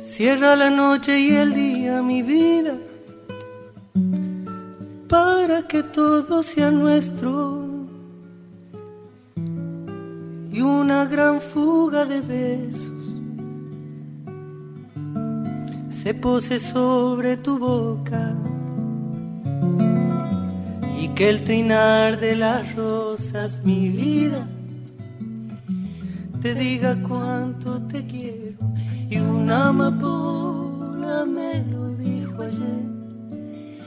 [0.06, 2.76] Cierra la noche y el día, mi vida,
[5.10, 7.66] para que todo sea nuestro.
[10.52, 13.04] Y una gran fuga de besos
[15.90, 18.36] se pose sobre tu boca
[21.02, 24.48] y que el trinar de las rosas, mi vida,
[26.46, 28.60] te diga cuánto te quiero.
[29.10, 32.86] Y una amapola me lo dijo ayer.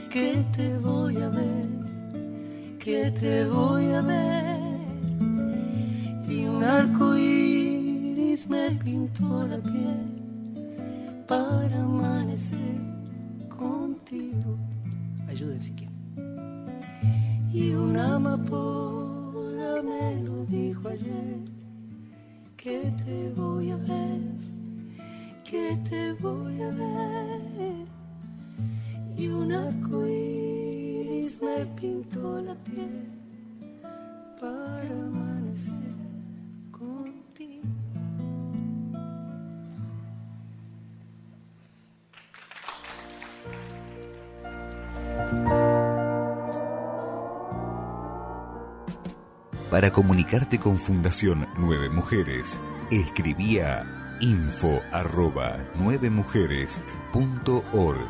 [0.09, 1.69] Que te voy a ver,
[2.77, 4.59] que te voy a ver
[6.27, 10.03] y un arco iris me pintó la piel
[11.27, 12.75] para amanecer
[13.47, 14.57] contigo.
[15.29, 15.95] Ayúdenme si quieren.
[17.53, 21.48] Y una amapola me lo dijo ayer
[22.61, 24.19] que te voy a ver,
[25.45, 27.85] que te voy a ver.
[29.15, 33.07] Y un arco iris me pintó la piel
[34.41, 35.98] para amanecer
[49.79, 52.59] Para comunicarte con Fundación Nueve Mujeres,
[52.91, 53.85] escribía
[54.19, 56.81] info arroba nueve mujeres
[57.13, 58.05] punto org.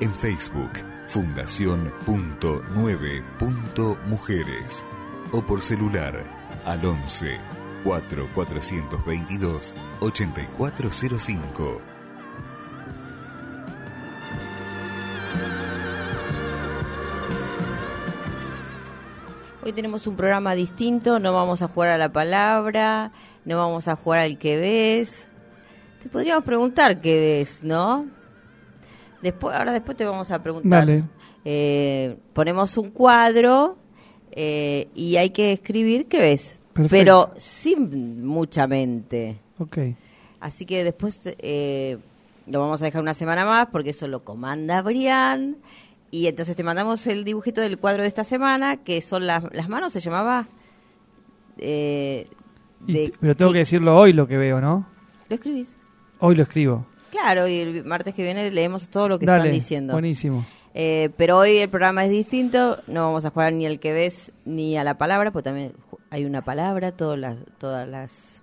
[0.00, 0.70] En Facebook,
[1.08, 4.86] Fundación punto nueve punto mujeres.
[5.32, 6.24] O por celular
[6.64, 7.36] al 11
[7.84, 11.91] 4422 8405.
[19.72, 23.10] Hoy tenemos un programa distinto, no vamos a jugar a la palabra,
[23.46, 25.24] no vamos a jugar al que ves.
[26.02, 28.04] Te podríamos preguntar qué ves, ¿no?
[29.22, 30.86] Después, ahora después te vamos a preguntar.
[31.46, 33.78] Eh, ponemos un cuadro
[34.32, 36.58] eh, y hay que escribir qué ves,
[36.90, 39.40] pero sin mucha mente.
[39.58, 39.78] Ok.
[40.38, 41.96] Así que después eh,
[42.46, 45.56] lo vamos a dejar una semana más porque eso lo comanda Brian
[46.12, 49.68] y entonces te mandamos el dibujito del cuadro de esta semana, que son las, las
[49.68, 50.46] manos, se llamaba...
[51.56, 52.28] Eh,
[53.18, 54.86] pero tengo que decirlo hoy lo que veo, ¿no?
[55.30, 55.74] ¿Lo escribís?
[56.18, 56.86] Hoy lo escribo.
[57.10, 59.94] Claro, y el martes que viene leemos todo lo que están diciendo.
[59.94, 60.44] Buenísimo.
[60.74, 64.32] Eh, pero hoy el programa es distinto, no vamos a jugar ni al que ves
[64.44, 65.72] ni a la palabra, porque también
[66.10, 68.42] hay una palabra, todas las, todas las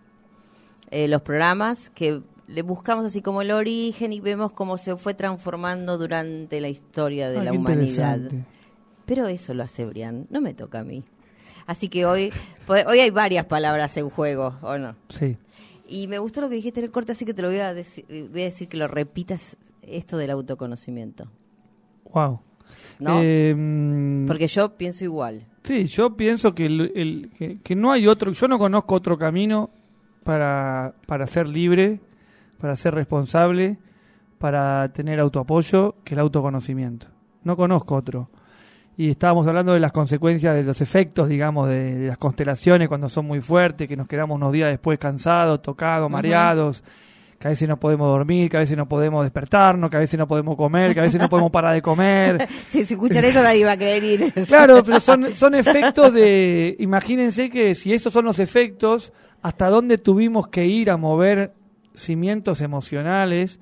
[0.90, 5.14] eh, los programas que le buscamos así como el origen y vemos cómo se fue
[5.14, 8.20] transformando durante la historia de la humanidad.
[9.06, 11.04] Pero eso lo hace Brian, no me toca a mí.
[11.68, 12.32] Así que hoy,
[12.68, 14.96] hoy hay varias palabras en juego, ¿o no?
[15.10, 15.38] Sí.
[15.88, 17.74] Y me gustó lo que dijiste en el corte, así que te lo voy a
[17.74, 21.28] decir, voy a decir que lo repitas esto del autoconocimiento.
[22.12, 22.40] Wow.
[23.00, 23.22] ¿No?
[23.22, 25.46] Em, Porque yo pienso igual.
[25.64, 29.70] Sí, yo pienso que, el, que, no hay otro, yo no conozco otro camino
[30.24, 32.00] para, para ser libre,
[32.60, 33.78] para ser responsable,
[34.38, 37.08] para tener autoapoyo que el autoconocimiento.
[37.44, 38.30] No conozco otro.
[38.98, 43.26] Y estábamos hablando de las consecuencias de los efectos, digamos, de, las constelaciones cuando son
[43.26, 46.84] muy fuertes, que nos quedamos unos días después cansados, tocados, mareados
[47.40, 50.20] que a veces no podemos dormir, que a veces no podemos despertarnos, que a veces
[50.20, 52.48] no podemos comer, que a veces no podemos parar de comer.
[52.70, 54.34] si se escuchan eso nadie va a querer ir.
[54.46, 59.98] claro, pero son, son efectos de, imagínense que si esos son los efectos, hasta dónde
[59.98, 61.54] tuvimos que ir a mover
[61.94, 63.60] cimientos emocionales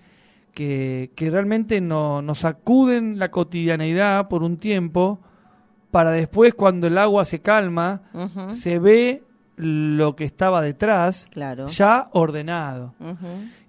[0.53, 5.21] que, que realmente no, nos sacuden la cotidianeidad por un tiempo
[5.91, 8.01] para después cuando el agua se calma,
[8.53, 9.23] se ve
[9.55, 11.27] lo que estaba detrás
[11.69, 12.93] ya ordenado.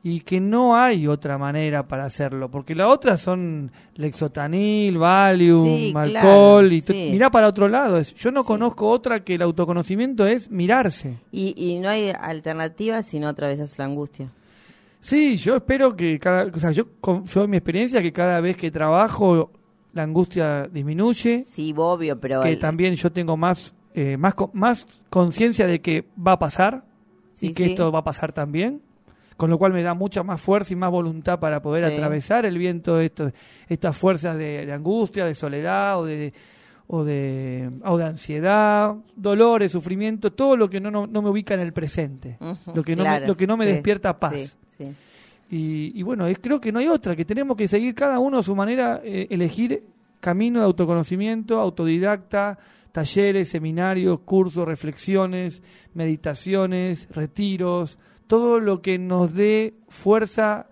[0.03, 6.73] Y que no hay otra manera para hacerlo porque la otra son lexotanil, Valium, alcohol
[6.73, 11.19] y mirá para otro lado yo no conozco otra que el autoconocimiento es mirarse.
[11.33, 14.31] Y, y no hay alternativa sino otra vez es la angustia
[15.01, 18.57] sí yo espero que cada o sea yo yo en mi experiencia que cada vez
[18.57, 19.53] que trabajo
[19.93, 21.45] la angustia disminuye.
[21.45, 26.33] Sí obvio pero que también yo tengo más eh, más, más conciencia de que va
[26.33, 26.85] a pasar
[27.41, 28.81] y que esto va a pasar también,
[29.37, 32.59] con lo cual me da mucha más fuerza y más voluntad para poder atravesar el
[32.59, 33.33] viento, esto,
[33.69, 36.33] estas fuerzas de, angustia, de soledad o de,
[36.87, 41.61] o de, o de ansiedad, dolores, sufrimiento, todo lo que no, no, me ubica en
[41.61, 42.39] el presente,
[42.73, 44.58] lo que no me, lo que no me despierta paz.
[45.51, 48.43] Y, bueno, es, creo que no hay otra, que tenemos que seguir cada uno a
[48.43, 49.83] su manera, eh, elegir
[50.21, 52.59] camino de autoconocimiento, autodidacta,
[52.93, 55.63] talleres, seminarios, cursos, reflexiones,
[55.95, 60.69] meditaciones, retiros, todo lo que nos dé fuerza,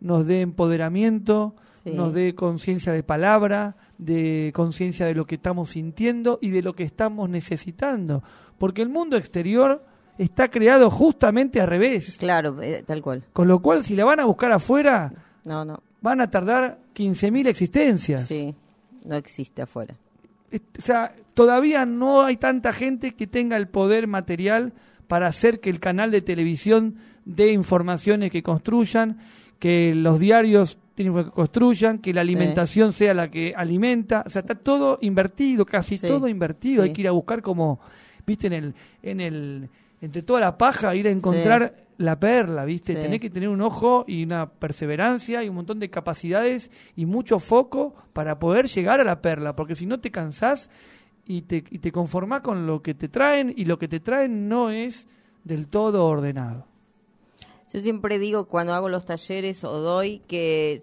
[0.00, 6.38] nos dé empoderamiento, nos dé conciencia de palabra, de conciencia de lo que estamos sintiendo
[6.40, 8.22] y de lo que estamos necesitando.
[8.58, 9.84] Porque el mundo exterior
[10.22, 12.16] está creado justamente al revés.
[12.18, 13.24] Claro, eh, tal cual.
[13.32, 15.12] Con lo cual, si la van a buscar afuera,
[15.44, 15.82] no, no.
[16.00, 18.26] van a tardar 15.000 existencias.
[18.26, 18.54] Sí,
[19.04, 19.96] no existe afuera
[20.52, 24.72] o sea, todavía no hay tanta gente que tenga el poder material
[25.06, 29.18] para hacer que el canal de televisión dé informaciones que construyan,
[29.58, 34.54] que los diarios que construyan, que la alimentación sea la que alimenta, o sea, está
[34.54, 37.80] todo invertido, casi todo invertido, hay que ir a buscar como,
[38.26, 39.68] viste, en el, en el,
[40.00, 42.94] entre toda la paja, ir a encontrar la perla, ¿viste?
[42.94, 47.38] Tenés que tener un ojo y una perseverancia y un montón de capacidades y mucho
[47.38, 50.70] foco para poder llegar a la perla, porque si no te cansás
[51.26, 54.48] y te, y te conformás con lo que te traen y lo que te traen
[54.48, 55.06] no es
[55.44, 56.64] del todo ordenado.
[57.72, 60.82] Yo siempre digo cuando hago los talleres o doy que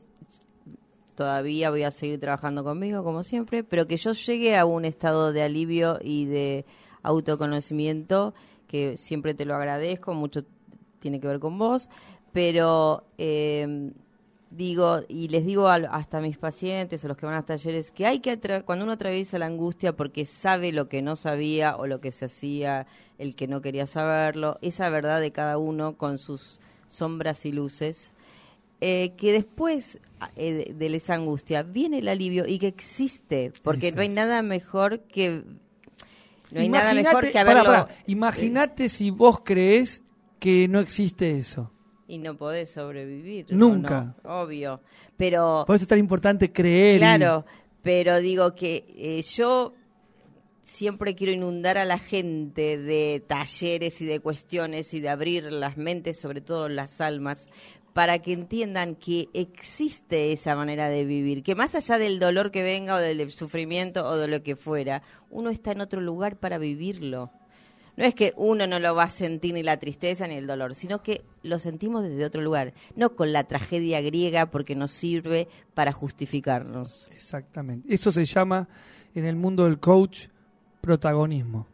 [1.15, 5.33] todavía voy a seguir trabajando conmigo como siempre, pero que yo llegue a un estado
[5.33, 6.65] de alivio y de
[7.01, 8.35] autoconocimiento
[8.67, 10.43] que siempre te lo agradezco, mucho
[10.99, 11.89] tiene que ver con vos,
[12.33, 13.91] pero eh,
[14.49, 18.05] digo, y les digo hasta a mis pacientes o los que van a talleres, que
[18.05, 21.99] hay que, cuando uno atraviesa la angustia porque sabe lo que no sabía o lo
[21.99, 26.59] que se hacía, el que no quería saberlo, esa verdad de cada uno con sus
[26.87, 28.13] sombras y luces,
[28.79, 29.99] eh, que después
[30.35, 34.99] eh, de, esa angustia viene el alivio y que existe, porque no hay nada mejor
[35.01, 35.43] que
[36.51, 37.87] no hay nada mejor que haberlo.
[38.07, 40.01] Imagínate si vos crees
[40.39, 41.71] que no existe eso.
[42.07, 43.47] Y no podés sobrevivir.
[43.49, 44.15] Nunca.
[44.23, 44.81] obvio.
[45.17, 45.63] Pero.
[45.67, 46.99] Por eso es tan importante creer.
[46.99, 47.45] Claro,
[47.81, 49.73] pero digo que eh, yo
[50.63, 55.77] siempre quiero inundar a la gente de talleres y de cuestiones y de abrir las
[55.77, 57.47] mentes, sobre todo las almas,
[57.97, 62.61] para que entiendan que existe esa manera de vivir, que más allá del dolor que
[62.61, 66.59] venga o del sufrimiento o de lo que fuera, uno está en otro lugar para
[66.59, 67.31] vivirlo.
[67.95, 70.75] No es que uno no lo va a sentir ni la tristeza ni el dolor,
[70.75, 75.47] sino que lo sentimos desde otro lugar, no con la tragedia griega porque nos sirve
[75.73, 77.07] para justificarnos.
[77.11, 77.91] Exactamente.
[77.91, 78.69] Eso se llama
[79.15, 80.27] en el mundo del coach
[80.81, 81.65] protagonismo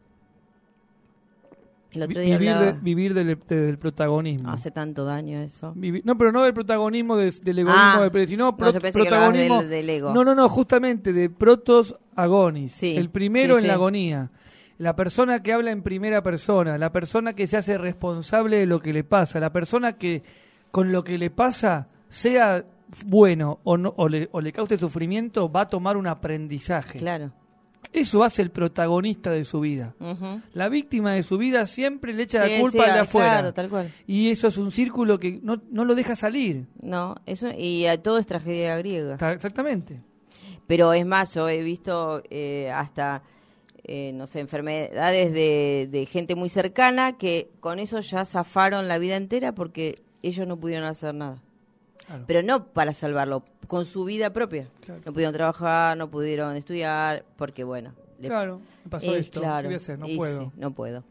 [2.82, 4.50] vivir, del, protagonismo.
[4.50, 5.74] Hace tanto daño eso.
[5.76, 9.62] no, pero no del protagonismo, del egoísmo, ah, sino protagonismo.
[9.62, 10.12] del, ego.
[10.12, 12.82] No, no, no, justamente de protos agonis.
[12.82, 14.30] el primero en la agonía.
[14.76, 18.80] La persona que habla en primera persona, la persona que se hace responsable de lo
[18.80, 20.24] que le pasa, la persona que
[20.72, 22.64] con lo que le pasa, sea
[23.06, 26.98] bueno o, no, o, le, o le cause sufrimiento, va a tomar un aprendizaje.
[26.98, 27.32] Claro.
[27.92, 29.94] Eso hace el protagonista de su vida.
[30.52, 33.52] La víctima de su vida siempre le echa la culpa de afuera.
[33.52, 33.92] tal cual.
[34.06, 36.66] Y eso es un círculo que no, no lo deja salir.
[36.80, 39.14] No, eso y a todo es tragedia griega.
[39.32, 40.02] exactamente.
[40.66, 43.22] Pero es más, yo he visto eh, hasta
[43.86, 48.96] eh, no sé, enfermedades de, de gente muy cercana que con eso ya zafaron la
[48.96, 51.42] vida entera porque ellos no pudieron hacer nada.
[52.26, 54.68] Pero no para salvarlo, con su vida propia.
[55.04, 57.94] No pudieron trabajar, no pudieron estudiar, porque bueno.
[58.20, 60.52] claro, me pasó esto, claro, No puedo.
[60.56, 61.04] no puedo.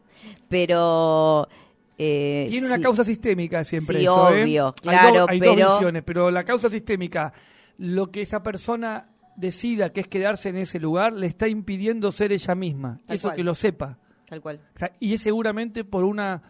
[0.48, 1.48] Pero...
[1.96, 4.42] Eh, Tiene una causa sistémica siempre sí, eso, ¿eh?
[4.42, 5.54] obvio, claro, hay, pero...
[5.54, 7.32] dos visiones, pero la causa sistémica,
[7.78, 12.32] lo que esa persona decida que es quedarse en ese lugar, le está impidiendo ser
[12.32, 13.00] ella misma.
[13.08, 13.98] eso que lo sepa.
[14.26, 14.60] Tal cual.
[14.98, 16.42] y es seguramente por una,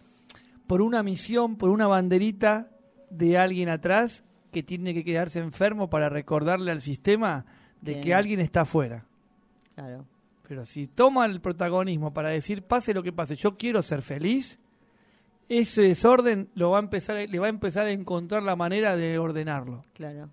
[0.66, 2.70] por una misión, por una banderita
[3.11, 4.24] de alguien atrás
[4.55, 7.44] que tiene que quedarse enfermo para recordarle al sistema
[7.82, 9.05] de que alguien está afuera.
[9.74, 10.07] Claro.
[10.48, 14.59] Pero si toma el protagonismo para decir, pase lo que pase, yo quiero ser feliz,
[15.48, 19.18] ese desorden lo va a empezar, le va a empezar a encontrar la manera de
[19.18, 19.84] ordenarlo.
[19.92, 20.30] Claro.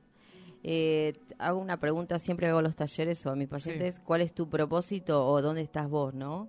[0.63, 4.47] Eh, hago una pregunta, siempre hago los talleres o a mis pacientes, ¿cuál es tu
[4.47, 6.47] propósito o dónde estás vos, no?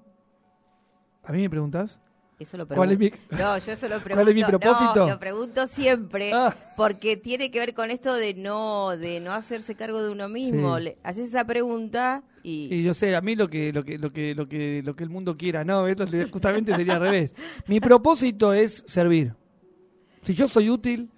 [1.24, 1.98] ¿A mí me preguntas?
[2.42, 3.10] Eso lo ¿Cuál es mi...
[3.30, 4.14] No, yo eso lo pregunto.
[4.14, 5.08] ¿Cuál es mi propósito?
[5.08, 6.54] lo pregunto siempre ah.
[6.76, 10.76] porque tiene que ver con esto de no de no hacerse cargo de uno mismo.
[11.02, 12.68] haces esa pregunta y...
[12.74, 12.82] y...
[12.82, 15.10] yo sé, a mí lo que lo que lo que lo que lo que el
[15.10, 17.34] mundo quiera, no, esto justamente sería al revés.
[17.66, 19.34] Mi propósito es servir.
[20.22, 21.10] Si yo soy útil,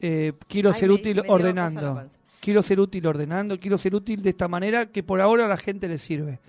[0.00, 2.06] eh, quiero ser útil ordenando.
[2.40, 5.56] Quiero ser útil ordenando, quiero ser útil de esta manera que por ahora a la
[5.56, 6.40] gente le sirve.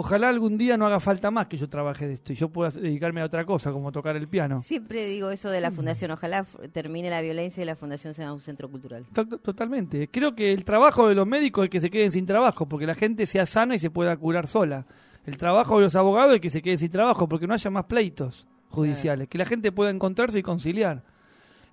[0.00, 2.70] Ojalá algún día no haga falta más que yo trabaje de esto y yo pueda
[2.70, 4.62] dedicarme a otra cosa, como tocar el piano.
[4.62, 6.10] Siempre digo eso de la fundación.
[6.10, 9.04] Ojalá termine la violencia y la fundación sea un centro cultural.
[9.42, 10.08] Totalmente.
[10.08, 12.94] Creo que el trabajo de los médicos es que se queden sin trabajo, porque la
[12.94, 14.86] gente sea sana y se pueda curar sola.
[15.26, 17.84] El trabajo de los abogados es que se queden sin trabajo, porque no haya más
[17.84, 21.02] pleitos judiciales, que la gente pueda encontrarse y conciliar.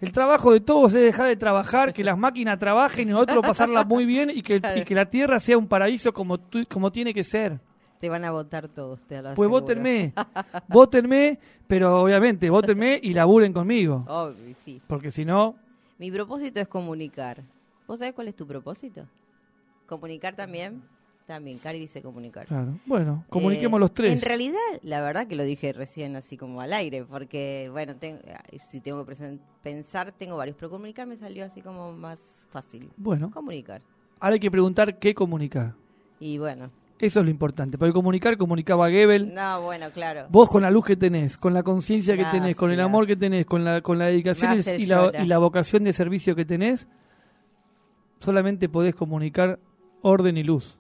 [0.01, 3.85] El trabajo de todos es dejar de trabajar, que las máquinas trabajen y nosotros pasarla
[3.85, 7.23] muy bien y que, y que la tierra sea un paraíso como, como tiene que
[7.23, 7.61] ser.
[7.99, 10.13] Te van a votar todos, te lo Pues votenme,
[10.67, 14.05] votenme, pero obviamente, votenme y laburen conmigo.
[14.07, 14.81] Obvio, sí.
[14.87, 15.55] Porque si no...
[15.97, 17.43] Mi propósito es comunicar.
[17.87, 19.07] ¿Vos sabés cuál es tu propósito?
[19.87, 20.83] ¿Comunicar también?
[21.25, 22.47] También, Cari dice comunicar.
[22.47, 24.13] Claro, bueno, comuniquemos eh, los tres.
[24.13, 27.95] En realidad, la verdad que lo dije recién así como al aire, porque, bueno,
[28.71, 32.89] si tengo que pensar, tengo varios, pero comunicar me salió así como más fácil.
[32.95, 33.29] Bueno.
[33.31, 33.81] Comunicar.
[34.21, 35.73] Ahora hay que preguntar qué comunicar.
[36.19, 37.77] Y bueno, eso es lo importante.
[37.77, 39.33] Porque comunicar, comunicaba Goebbels.
[39.33, 40.25] No, bueno, claro.
[40.29, 43.15] Vos con la luz que tenés, con la conciencia que tenés, con el amor que
[43.15, 46.87] tenés, con la, con la dedicación y la, y la vocación de servicio que tenés,
[48.19, 49.59] solamente podés comunicar
[50.01, 50.79] orden y luz.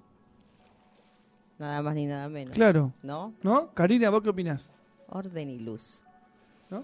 [1.59, 2.53] Nada más ni nada menos.
[2.55, 2.93] Claro.
[3.01, 3.33] ¿No?
[3.41, 3.71] ¿No?
[3.73, 4.69] Karina, ¿vos qué opinás?
[5.09, 6.01] Orden y luz.
[6.69, 6.83] ¿No?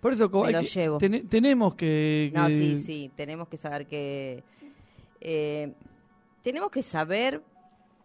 [0.00, 0.98] Por eso Me lo llevo.
[0.98, 3.10] tenemos que, No, sí, sí.
[3.16, 4.42] Tenemos que saber que...
[5.20, 5.72] Eh,
[6.42, 7.42] tenemos que saber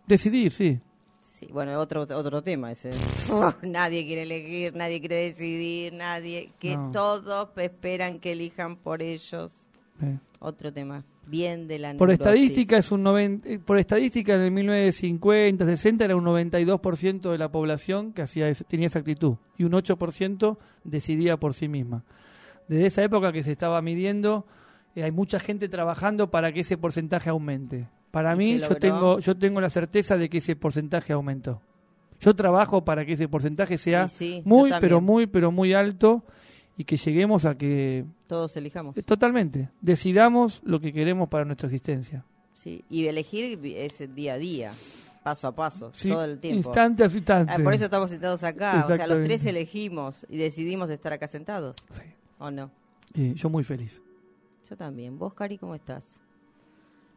[0.07, 0.79] Decidir, sí.
[1.39, 2.91] Sí, bueno, otro otro tema ese.
[3.63, 6.51] nadie quiere elegir, nadie quiere decidir, nadie.
[6.59, 9.65] Que todos esperan que elijan por ellos.
[10.39, 11.05] Otro tema.
[11.25, 13.07] Bien de la Por estadística es un
[13.45, 18.51] eh, por estadística en el 1950, 60 era un 92% de la población que hacía
[18.67, 22.03] tenía esa actitud y un 8% decidía por sí misma.
[22.67, 24.45] Desde esa época que se estaba midiendo,
[24.95, 27.87] eh, hay mucha gente trabajando para que ese porcentaje aumente.
[28.13, 31.63] Para mí, yo tengo, yo tengo la certeza de que ese porcentaje aumentó.
[32.19, 34.07] Yo trabajo para que ese porcentaje sea
[34.45, 36.21] muy, pero muy, pero muy alto
[36.77, 38.05] y que lleguemos a que...
[38.27, 38.93] Todos elijamos.
[39.03, 39.71] Totalmente.
[39.81, 42.23] Decidamos lo que queremos para nuestra existencia.
[42.53, 44.73] Sí, y elegir ese día a día,
[45.23, 46.57] paso a paso, todo el tiempo.
[46.57, 47.51] Instante a instante.
[47.51, 48.85] Ah, por eso estamos sentados acá.
[48.87, 51.77] O sea, los tres elegimos y decidimos estar acá sentados.
[51.89, 52.03] Sí.
[52.37, 52.69] ¿O no?
[53.15, 54.03] yo muy feliz.
[54.69, 55.17] Yo también.
[55.17, 56.19] ¿Vos, Cari, cómo estás?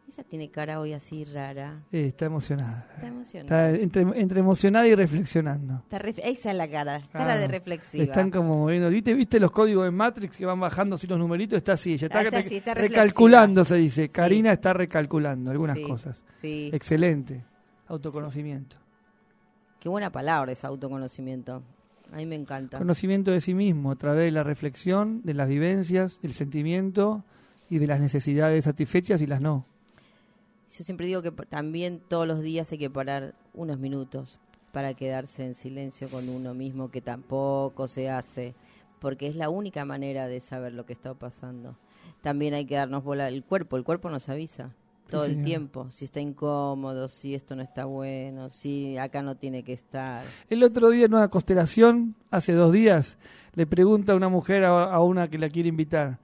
[0.08, 1.82] Ella tiene cara hoy así rara.
[1.90, 2.86] está emocionada.
[2.94, 3.70] Está emocionada.
[3.70, 5.82] Está entre, emocionada y reflexionando.
[5.90, 8.04] esa es la cara, cara de reflexiva.
[8.04, 8.88] Están como moviendo.
[8.88, 11.56] ¿Viste, ¿Viste los códigos de Matrix que van bajando así los numeritos?
[11.56, 14.08] Está así, ella está, ah, recalculando, se dice.
[14.08, 16.22] Karina está recalculando algunas cosas.
[16.40, 16.70] Sí.
[16.72, 17.44] Excelente.
[17.88, 18.76] Autoconocimiento.
[19.80, 21.64] Qué buena palabra es autoconocimiento.
[22.12, 22.78] A mí me encanta.
[22.78, 27.24] Conocimiento de sí mismo a través de la reflexión, de las vivencias, del sentimiento
[27.68, 29.66] y de las necesidades satisfechas y las no
[30.76, 34.38] yo siempre digo que también todos los días hay que parar unos minutos
[34.72, 38.54] para quedarse en silencio con uno mismo, que tampoco se hace,
[39.00, 41.76] porque es la única manera de saber lo que está pasando.
[42.20, 44.74] También hay que darnos bola el cuerpo, el cuerpo nos avisa
[45.08, 49.62] todo el tiempo, si está incómodo, si esto no está bueno, si acá no tiene
[49.62, 50.26] que estar.
[50.50, 53.16] El otro día en una constelación, hace dos días,
[53.54, 56.18] le pregunta a una mujer a una que la quiere invitar,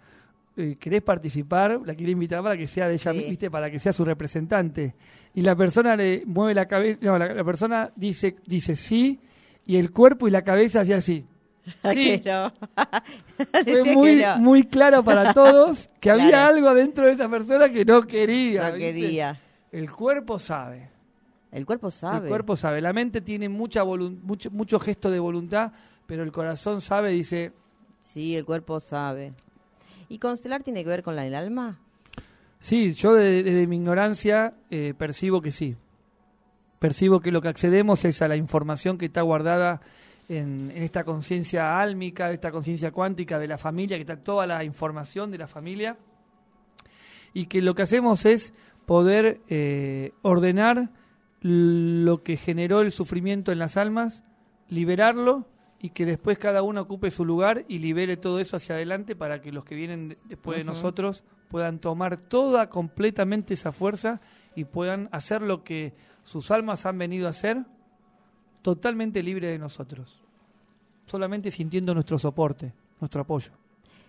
[0.54, 3.50] eh, querés participar, la quiere invitar para que sea de ella, ¿viste?
[3.50, 4.94] Para que sea su representante.
[5.34, 9.18] Y la persona le mueve la cabeza, no, la, persona dice, dice sí,
[9.64, 11.24] y el cuerpo y la cabeza hacía así.
[11.92, 12.20] Sí.
[13.64, 18.02] Fue muy, muy claro para todos que había algo dentro de esa persona que no
[18.02, 18.70] quería.
[18.70, 19.40] No quería.
[19.70, 20.90] El cuerpo sabe.
[21.52, 22.26] El cuerpo sabe.
[22.26, 22.80] El cuerpo sabe.
[22.80, 25.72] La mente tiene mucha mucho, mucho gesto de voluntad,
[26.06, 27.52] pero el corazón sabe, dice.
[28.00, 29.32] Sí, el cuerpo sabe.
[30.12, 31.80] ¿Y constelar tiene que ver con la, el alma?
[32.60, 35.74] Sí, yo desde, mi ignorancia eh, percibo que sí.
[36.78, 39.80] Percibo que lo que accedemos es a la información que está guardada
[40.28, 45.30] en, esta conciencia álmica, esta conciencia cuántica de la familia, que está toda la información
[45.30, 45.96] de la familia,
[47.32, 48.52] y que lo que hacemos es
[48.84, 50.90] poder eh, ordenar
[51.40, 54.24] lo que generó el sufrimiento en las almas,
[54.68, 55.46] liberarlo
[55.82, 59.42] y que después cada uno ocupe su lugar y libere todo eso hacia adelante para
[59.42, 64.22] que los que vienen después de nosotros puedan tomar toda completamente esa fuerza
[64.54, 67.64] y puedan hacer lo que sus almas han venido a hacer
[68.62, 70.22] totalmente libre de nosotros
[71.06, 73.52] solamente sintiendo nuestro soporte, nuestro apoyo.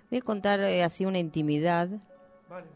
[0.10, 1.90] Voy a contar eh, así una intimidad.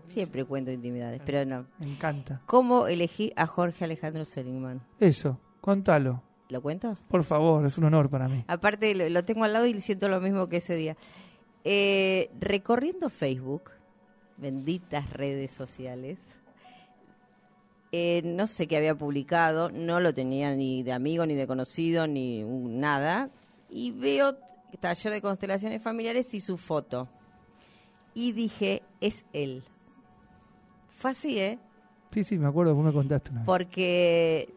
[0.07, 1.65] Siempre cuento intimidades, pero no.
[1.79, 2.41] Me encanta.
[2.45, 4.81] ¿Cómo elegí a Jorge Alejandro Seligman?
[4.99, 6.23] Eso, contalo.
[6.49, 6.97] ¿Lo cuento?
[7.09, 8.43] Por favor, es un honor para mí.
[8.47, 10.95] Aparte, lo, tengo al lado y siento lo mismo que ese día.
[11.63, 13.71] Eh, recorriendo Facebook,
[14.37, 16.19] benditas redes sociales,
[17.91, 22.07] eh, no sé qué había publicado, no lo tenía ni de amigo, ni de conocido,
[22.07, 23.29] ni nada
[23.69, 24.35] y veo
[24.79, 27.07] taller de constelaciones familiares y su foto.
[28.13, 29.63] Y dije, es él.
[30.97, 31.59] Fue así, ¿eh?
[32.11, 34.53] Sí, sí, me acuerdo, vos me contaste una Porque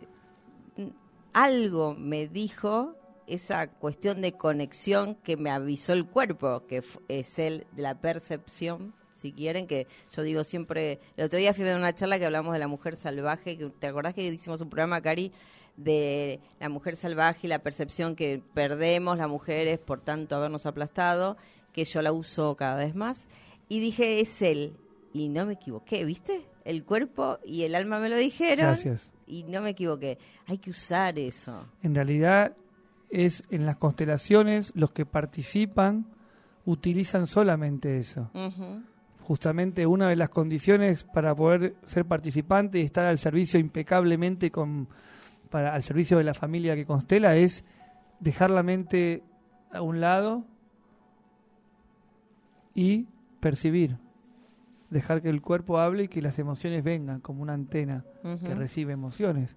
[1.32, 2.94] algo me dijo
[3.26, 8.92] esa cuestión de conexión que me avisó el cuerpo, que es el de la percepción,
[9.20, 12.52] si quieren, que yo digo siempre, el otro día fui a una charla que hablamos
[12.54, 15.32] de la mujer salvaje, que, ¿te acordás que hicimos un programa, Cari,
[15.76, 21.36] de la mujer salvaje y la percepción que perdemos las mujeres por tanto habernos aplastado,
[21.72, 23.28] que yo la uso cada vez más.
[23.68, 24.76] Y dije, es él.
[25.12, 26.46] Y no me equivoqué, ¿viste?
[26.64, 28.66] El cuerpo y el alma me lo dijeron.
[28.66, 29.10] Gracias.
[29.30, 30.18] Y no me equivoqué.
[30.46, 31.66] Hay que usar eso.
[31.82, 32.56] En realidad
[33.08, 36.06] es en las constelaciones los que participan
[36.64, 38.30] utilizan solamente eso.
[39.22, 44.88] Justamente una de las condiciones para poder ser participante y estar al servicio impecablemente con
[45.48, 47.64] para, al servicio de la familia que constela es
[48.20, 49.22] dejar la mente
[49.72, 50.44] a un lado
[52.74, 53.06] y
[53.40, 53.96] percibir.
[54.90, 58.92] Dejar que el cuerpo hable y que las emociones vengan como una antena que recibe
[58.92, 59.56] emociones.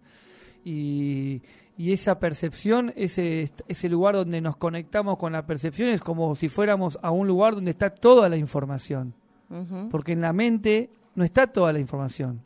[0.64, 1.42] Y,
[1.78, 6.50] y esa percepción, ese, ese lugar donde nos conectamos con la percepción es como si
[6.50, 9.14] fuéramos a un lugar donde está toda la información.
[9.92, 12.42] Porque en la mente no está toda la información.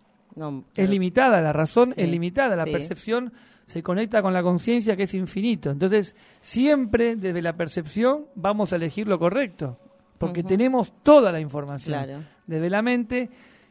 [0.76, 3.32] Es limitada, la razón es limitada, la percepción
[3.66, 5.72] se conecta con la conciencia que es infinito.
[5.72, 9.78] Entonces, siempre desde la percepción vamos a elegir lo correcto,
[10.18, 13.30] porque tenemos toda la información desde la mente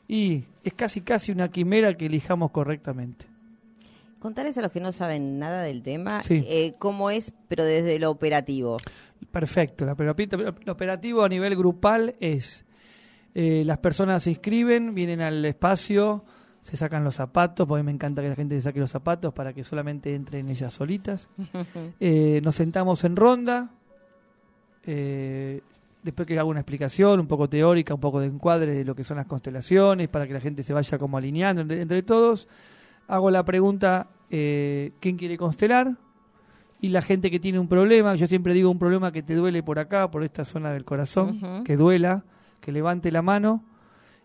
[0.09, 3.27] y es casi casi una quimera que elijamos correctamente.
[4.19, 8.11] Contarles a los que no saben nada del tema eh, cómo es, pero desde lo
[8.11, 8.79] operativo.
[9.31, 12.65] Perfecto, lo operativo a nivel grupal es,
[13.35, 16.25] eh, las personas se inscriben, vienen al espacio,
[16.63, 19.53] se sacan los zapatos, porque me encanta que la gente se saque los zapatos para
[19.53, 21.29] que solamente entren ellas solitas.
[22.01, 23.71] Eh, nos sentamos en ronda,
[24.85, 25.61] eh,
[26.07, 29.03] después que hago una explicación un poco teórica, un poco de encuadre de lo que
[29.03, 32.47] son las constelaciones, para que la gente se vaya como alineando entre, todos.
[33.09, 35.97] Hago la pregunta, eh, ¿quién quiere constelar?
[36.81, 39.63] Y la gente que tiene un problema, yo siempre digo un problema que te duele
[39.65, 42.25] por acá, por esta zona del corazón, que duela,
[42.61, 43.65] que levante la mano.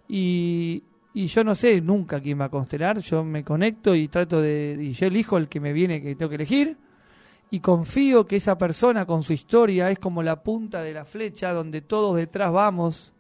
[0.08, 0.84] Y,
[1.16, 4.78] y yo no sé nunca quién va a constelar, yo me conecto y trato de,
[4.80, 6.78] y yo elijo el que me viene que tengo que elegir,
[7.54, 11.52] y confío que esa persona con su historia es como la punta de la flecha
[11.52, 13.12] donde todos detrás vamos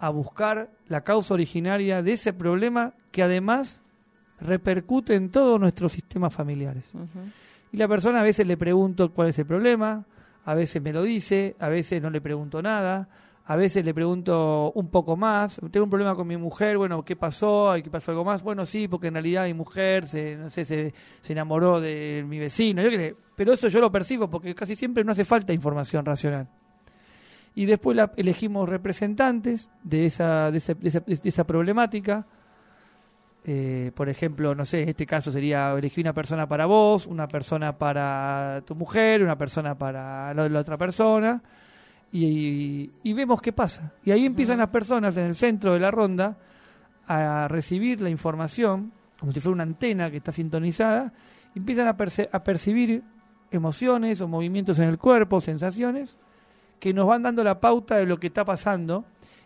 [0.00, 3.80] a buscar la causa originaria de ese problema que además
[4.40, 6.92] repercute en todos nuestros sistemas familiares.
[7.72, 10.04] Y la persona a veces le pregunto cuál es el problema,
[10.44, 13.08] a veces me lo dice, a veces no le pregunto nada,
[13.48, 17.14] a veces le pregunto un poco más, tengo un problema con mi mujer, bueno, ¿qué
[17.14, 17.70] pasó?
[17.70, 18.42] ¿Hay que pasó algo más?
[18.42, 20.92] Bueno, sí, porque en realidad mi mujer se, no sé, se,
[21.28, 25.12] enamoró de mi vecino, yo qué pero eso yo lo percibo porque casi siempre no
[25.12, 26.48] hace falta información racional.
[27.54, 32.26] Y después la, elegimos representantes de esa, de esa, de esa, problemática.
[33.44, 37.28] Eh, por ejemplo, no sé, en este caso sería elegir una persona para vos, una
[37.28, 41.42] persona para tu mujer, una persona para la otra persona
[42.24, 43.92] y, vemos qué pasa.
[44.04, 46.36] Y ahí empiezan las personas en el centro de la ronda
[47.06, 51.12] a recibir la información, como si fuera una antena que está sintonizada,
[51.54, 51.96] y empiezan a,
[52.32, 53.02] a percibir
[53.50, 56.16] emociones o movimientos en el cuerpo, sensaciones,
[56.80, 59.04] que nos van dando la pauta de lo que está pasando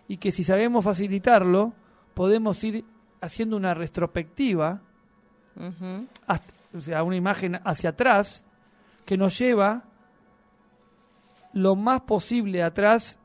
[0.08, 1.72] y que si sabemos facilitarlo,
[2.14, 2.84] podemos ir
[3.20, 4.82] haciendo una retrospectiva,
[6.74, 8.44] o sea, una imagen hacia atrás,
[9.04, 9.84] que nos lleva
[11.52, 13.18] lo más posible atrás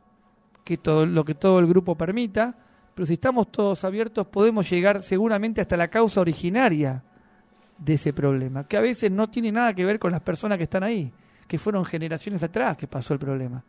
[0.63, 2.55] que todo lo que todo el grupo permita,
[2.93, 7.03] pero si estamos todos abiertos podemos llegar seguramente hasta la causa originaria
[7.78, 10.63] de ese problema, que a veces no tiene nada que ver con las personas que
[10.63, 11.11] están ahí,
[11.47, 13.63] que fueron generaciones atrás que pasó el problema.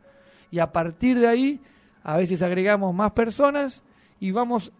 [0.50, 1.60] Y a partir de ahí,
[2.02, 3.82] a veces agregamos más personas
[4.20, 4.72] y vamos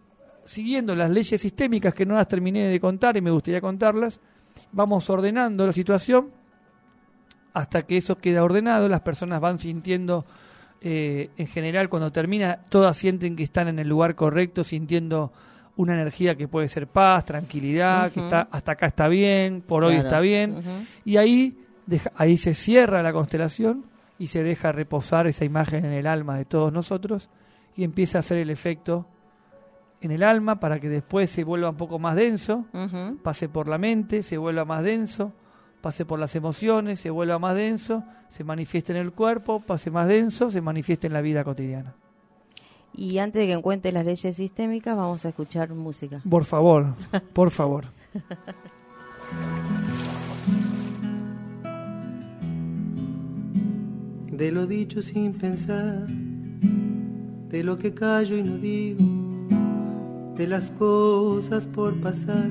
[0.45, 4.19] siguiendo las leyes sistémicas que no las terminé de contar y me gustaría contarlas,
[4.71, 6.31] vamos ordenando la situación
[7.57, 10.25] hasta que eso queda ordenado, las personas van sintiendo,
[10.81, 15.31] eh, en general cuando termina, todas sienten que están en el lugar correcto, sintiendo
[15.75, 19.95] una energía que puede ser paz, tranquilidad, que está hasta acá está bien, por hoy
[19.95, 21.57] está bien, y ahí,
[22.15, 23.85] ahí se cierra la constelación
[24.19, 27.29] y se deja reposar esa imagen en el alma de todos nosotros
[27.75, 29.05] y empieza a hacer el efecto
[30.01, 32.65] en el alma para que después se vuelva un poco más denso,
[33.23, 35.31] pase por la mente, se vuelva más denso,
[35.87, 40.05] pase por las emociones, se vuelva más denso, se manifieste en el cuerpo, pase más
[40.05, 41.95] denso, se manifieste en la vida cotidiana.
[42.93, 46.21] Y antes de que encuentres las leyes sistémicas, vamos a escuchar música.
[46.29, 46.87] Por favor,
[47.31, 47.85] por favor.
[54.29, 59.05] De lo dicho sin pensar, de lo que callo y no digo
[60.35, 62.49] de las cosas por pasar,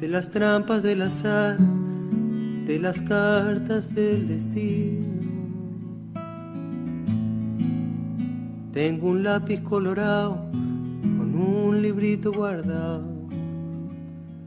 [0.00, 1.58] de las trampas del azar,
[2.66, 5.06] de las cartas del destino.
[8.72, 13.04] Tengo un lápiz colorado con un librito guardado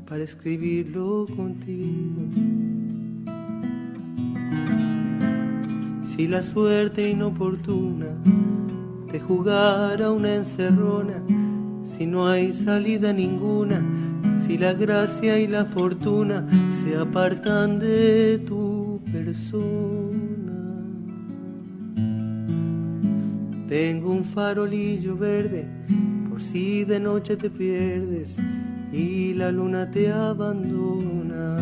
[0.05, 2.21] para escribirlo contigo.
[6.03, 8.07] Si la suerte inoportuna
[9.09, 11.23] te jugara una encerrona,
[11.85, 13.81] si no hay salida ninguna,
[14.45, 16.45] si la gracia y la fortuna
[16.81, 20.59] se apartan de tu persona.
[23.67, 25.67] Tengo un farolillo verde
[26.29, 28.37] por si de noche te pierdes
[28.91, 31.57] y la luna te abandona.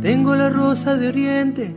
[0.00, 1.74] Tengo la rosa de oriente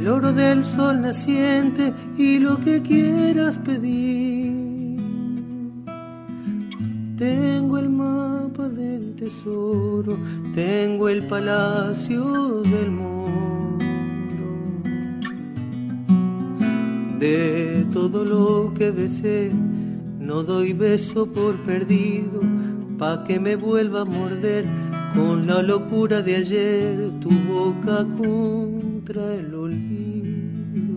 [0.00, 4.39] el oro del sol naciente y lo que quieras pedir.
[7.20, 10.16] Tengo el mapa del tesoro,
[10.54, 13.68] tengo el palacio del moro.
[17.18, 19.52] De todo lo que besé,
[20.18, 22.40] no doy beso por perdido,
[22.96, 24.64] pa' que me vuelva a morder
[25.14, 30.96] con la locura de ayer tu boca contra el olvido.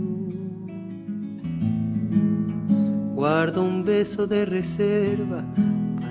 [3.13, 5.43] Guardo un beso de reserva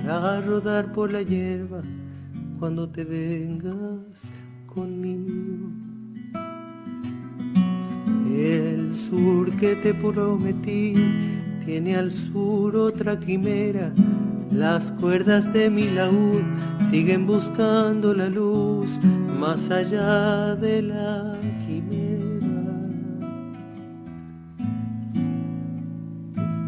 [0.05, 1.81] para rodar por la hierba
[2.59, 4.21] cuando te vengas
[4.65, 5.69] conmigo.
[8.35, 10.95] El sur que te prometí
[11.65, 13.93] tiene al sur otra quimera
[14.51, 16.43] las cuerdas de mi laúd
[16.89, 18.89] siguen buscando la luz
[19.39, 21.33] más allá de la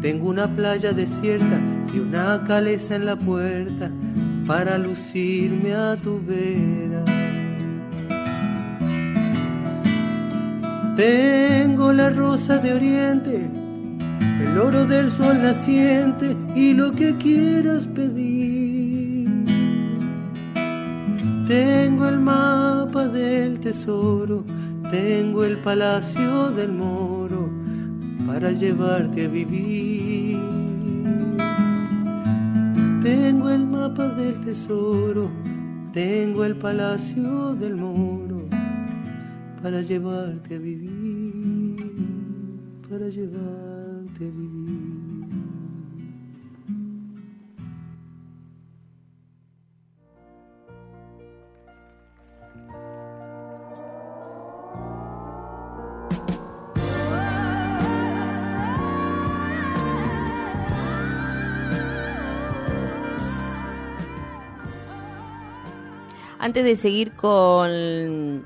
[0.06, 1.58] Tengo una playa desierta
[1.92, 3.90] y una caleza en la puerta
[4.46, 7.04] para lucirme a tu vera.
[10.94, 13.50] Tengo la rosa de oriente
[14.42, 19.28] el oro del sol naciente y lo que quieras pedir.
[21.48, 24.44] Tengo el mapa del tesoro,
[24.88, 27.35] tengo el palacio del moro
[28.26, 30.38] para llevarte a vivir.
[33.02, 35.30] Tengo el mapa del tesoro,
[35.92, 38.48] tengo el palacio del moro
[39.62, 41.76] para llevarte a vivir,
[42.88, 43.86] para llevar
[66.46, 68.44] antes de seguir con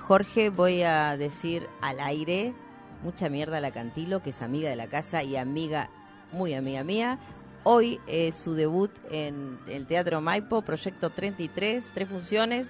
[0.00, 2.54] Jorge, voy a decir al aire
[3.02, 5.90] mucha mierda a la Cantilo, que es amiga de la casa y amiga,
[6.32, 7.18] muy amiga mía.
[7.62, 12.68] Hoy es su debut en el Teatro Maipo, Proyecto 33, tres funciones,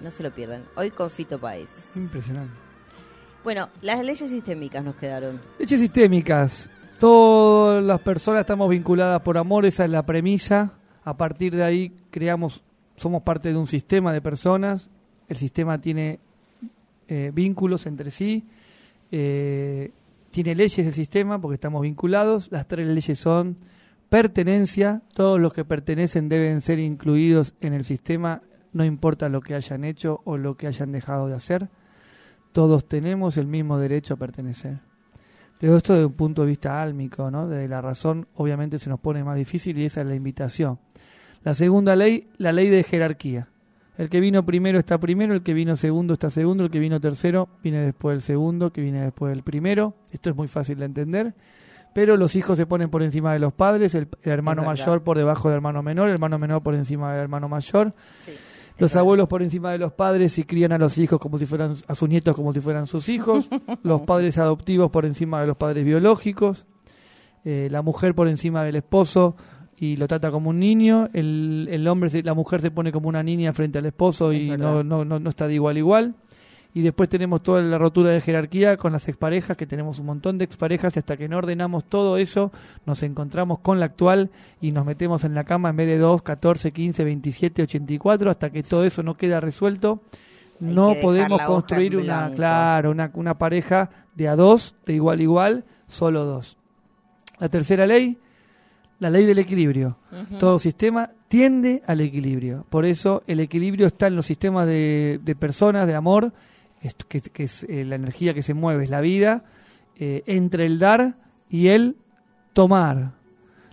[0.00, 0.64] no se lo pierdan.
[0.74, 1.70] Hoy con Fito País.
[1.94, 2.52] Impresionante.
[3.44, 5.40] Bueno, las leyes sistémicas nos quedaron.
[5.60, 6.68] Leyes sistémicas.
[6.98, 10.72] Todas las personas estamos vinculadas por amor, esa es la premisa.
[11.04, 12.64] A partir de ahí creamos,
[12.96, 14.90] somos parte de un sistema de personas.
[15.28, 16.18] El sistema tiene
[17.08, 18.44] eh, vínculos entre sí
[19.10, 19.92] eh,
[20.30, 22.48] tiene leyes el sistema porque estamos vinculados.
[22.50, 23.56] Las tres leyes son
[24.08, 28.42] pertenencia, todos los que pertenecen deben ser incluidos en el sistema,
[28.72, 31.68] no importa lo que hayan hecho o lo que hayan dejado de hacer.
[32.52, 34.80] Todos tenemos el mismo derecho a pertenecer.
[35.58, 37.48] Todo esto desde un punto de vista álmico, ¿no?
[37.48, 40.78] Desde la razón, obviamente se nos pone más difícil y esa es la invitación.
[41.46, 43.46] La segunda ley, la ley de jerarquía.
[43.96, 47.00] El que vino primero está primero, el que vino segundo está segundo, el que vino
[47.00, 49.94] tercero viene después del segundo, que viene después del primero.
[50.10, 51.34] Esto es muy fácil de entender.
[51.94, 55.48] Pero los hijos se ponen por encima de los padres, el, hermano mayor por debajo
[55.48, 57.94] del hermano menor, el hermano menor por encima del hermano mayor.
[58.78, 61.76] los abuelos por encima de los padres y crían a los hijos como si fueran
[61.86, 63.48] a sus nietos como si fueran sus hijos.
[63.84, 66.66] los padres adoptivos por encima de los padres biológicos.
[67.44, 69.36] Eh, la mujer por encima del esposo
[69.78, 73.22] y lo trata como un niño, el, el hombre, la mujer se pone como una
[73.22, 76.14] niña frente al esposo y no, no, no, está de igual a igual.
[76.72, 80.36] Y después tenemos toda la rotura de jerarquía con las exparejas, que tenemos un montón
[80.36, 82.52] de exparejas, y hasta que no ordenamos todo eso,
[82.84, 86.22] nos encontramos con la actual y nos metemos en la cama en vez de 2,
[86.22, 90.02] 14, 15, 27, 84, hasta que todo eso no queda resuelto.
[90.60, 95.64] no podemos construir una, claro, una, una pareja de a dos, de igual a igual,
[95.86, 96.58] solo dos.
[97.38, 98.18] La tercera ley,
[98.98, 99.98] la ley del equilibrio.
[100.38, 102.64] Todo sistema tiende al equilibrio.
[102.70, 106.32] Por eso el equilibrio está en los sistemas de, personas, de amor,
[107.08, 109.44] que, es eh, la energía que se mueve, es la vida,
[109.98, 111.14] eh, entre el dar
[111.50, 111.96] y el
[112.52, 113.12] tomar.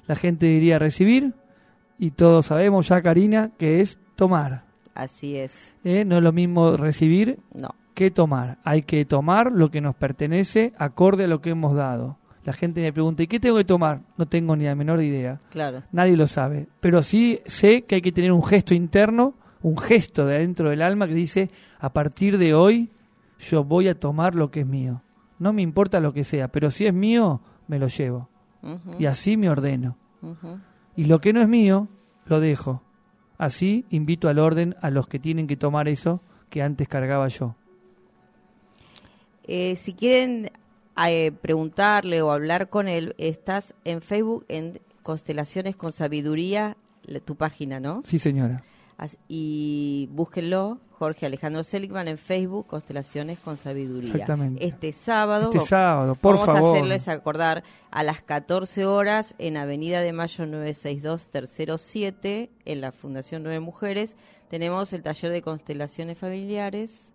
[0.07, 1.33] La gente diría recibir
[1.97, 4.63] y todos sabemos ya, Karina, que es tomar.
[4.93, 5.53] Así es.
[5.83, 7.39] Eh, no es lo mismo recibir
[7.93, 8.57] que tomar.
[8.63, 12.17] Hay que tomar lo que nos pertenece acorde a lo que hemos dado.
[12.45, 14.01] La gente me pregunta, ¿y qué tengo que tomar?
[14.17, 15.39] No tengo ni la menor idea.
[15.49, 15.83] Claro.
[15.91, 16.67] Nadie lo sabe.
[16.81, 20.81] Pero sí sé que hay que tener un gesto interno, un gesto de adentro del
[20.81, 22.89] alma que dice, a partir de hoy
[23.39, 25.01] yo voy a tomar lo que es mío.
[25.39, 28.29] No me importa lo que sea, pero si es mío, me lo llevo.
[28.97, 29.97] Y así me ordeno.
[30.95, 31.87] Y lo que no es mío,
[32.25, 32.81] lo dejo.
[33.37, 37.55] Así invito al orden a los que tienen que tomar eso que antes cargaba yo.
[39.45, 40.51] Eh, si quieren
[40.97, 46.77] eh, preguntarle o hablar con él, estás en Facebook en Constelaciones con Sabiduría,
[47.25, 48.01] tu página, ¿no?
[48.05, 48.63] Sí, señora.
[49.27, 54.11] y búsquenlo, Jorge Alejandro Seligman en Facebook, Constelaciones con Sabiduría.
[54.11, 54.65] Exactamente.
[54.65, 56.75] Este sábado, este sábado por vamos favor.
[56.75, 62.81] a hacerles acordar a las 14 horas en Avenida de Mayo 962, tercero 7, en
[62.81, 64.15] la Fundación Nueve Mujeres,
[64.47, 67.11] tenemos el taller de constelaciones familiares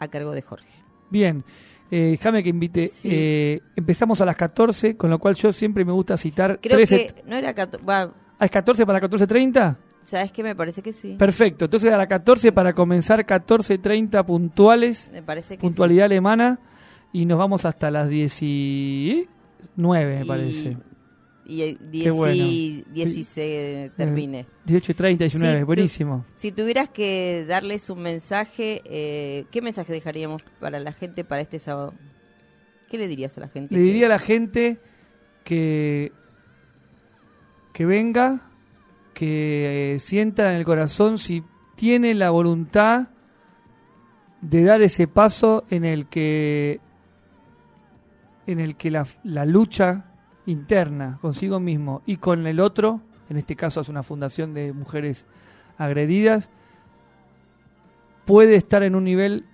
[0.00, 0.66] a cargo de Jorge.
[1.10, 1.44] Bien,
[1.90, 2.92] eh, déjame que invite.
[3.04, 6.58] Eh, empezamos a las 14, con lo cual yo siempre me gusta citar.
[6.60, 7.54] Creo que no era.
[7.86, 8.10] ¿Ah,
[8.40, 9.76] ¿Es 14 para 14.30?
[10.02, 10.42] ¿Sabes qué?
[10.42, 11.16] Me parece que sí.
[11.18, 11.64] Perfecto.
[11.66, 15.10] Entonces a las 14 para comenzar 14.30 puntuales.
[15.12, 16.58] Me parece que Puntualidad alemana.
[17.12, 19.26] Y nos vamos hasta las 19,
[19.78, 20.76] me parece
[21.46, 24.46] y 10 y, se termine.
[24.64, 26.24] 18 y 30, 19, buenísimo.
[26.36, 31.58] si tuvieras que darles un mensaje, eh, ¿qué mensaje dejaríamos para la gente para este
[31.58, 31.94] sábado?
[32.88, 33.74] ¿Qué le dirías a la gente?
[33.74, 34.78] Le diría a la gente
[35.44, 36.12] que,
[37.72, 38.50] que venga,
[39.12, 41.42] que eh, sienta en el corazón si
[41.76, 43.08] tiene la voluntad
[44.40, 46.80] de dar ese paso en el que
[48.46, 50.13] en el que la, la lucha
[50.46, 55.26] interna consigo mismo y con el otro, en este caso es una fundación de mujeres
[55.78, 56.50] agredidas,
[58.24, 59.46] puede estar en un nivel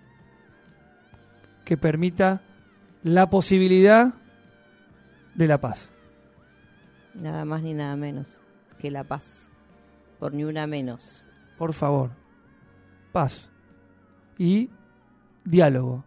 [1.64, 2.42] que permita
[3.02, 4.14] la posibilidad
[5.34, 5.90] de la paz.
[7.14, 8.38] Nada más ni nada menos
[8.78, 9.48] que la paz.
[10.18, 11.22] Por ni una menos.
[11.56, 12.10] Por favor.
[13.12, 13.48] Paz.
[14.38, 14.70] Y
[15.44, 16.04] diálogo.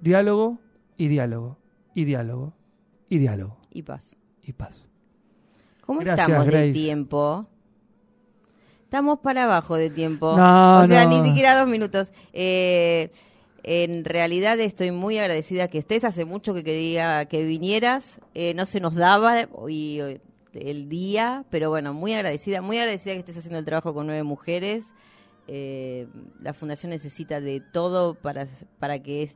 [0.00, 0.58] Diálogo
[0.96, 1.56] y diálogo.
[1.94, 2.52] Y diálogo.
[3.08, 4.16] Y diálogo y paz.
[4.42, 4.76] Y paz.
[5.86, 7.46] ¿Cómo estamos de tiempo?
[8.84, 10.36] Estamos para abajo de tiempo.
[10.36, 12.12] No, o sea, ni siquiera dos minutos.
[12.32, 13.10] Eh,
[13.62, 16.04] en realidad estoy muy agradecida que estés.
[16.04, 18.20] Hace mucho que quería que vinieras.
[18.34, 20.20] Eh, no se nos daba hoy,
[20.54, 22.62] el día, pero bueno, muy agradecida.
[22.62, 24.86] Muy agradecida que estés haciendo el trabajo con nueve mujeres.
[25.46, 26.06] eh,
[26.40, 28.46] la fundación necesita de todo para,
[28.78, 29.30] para que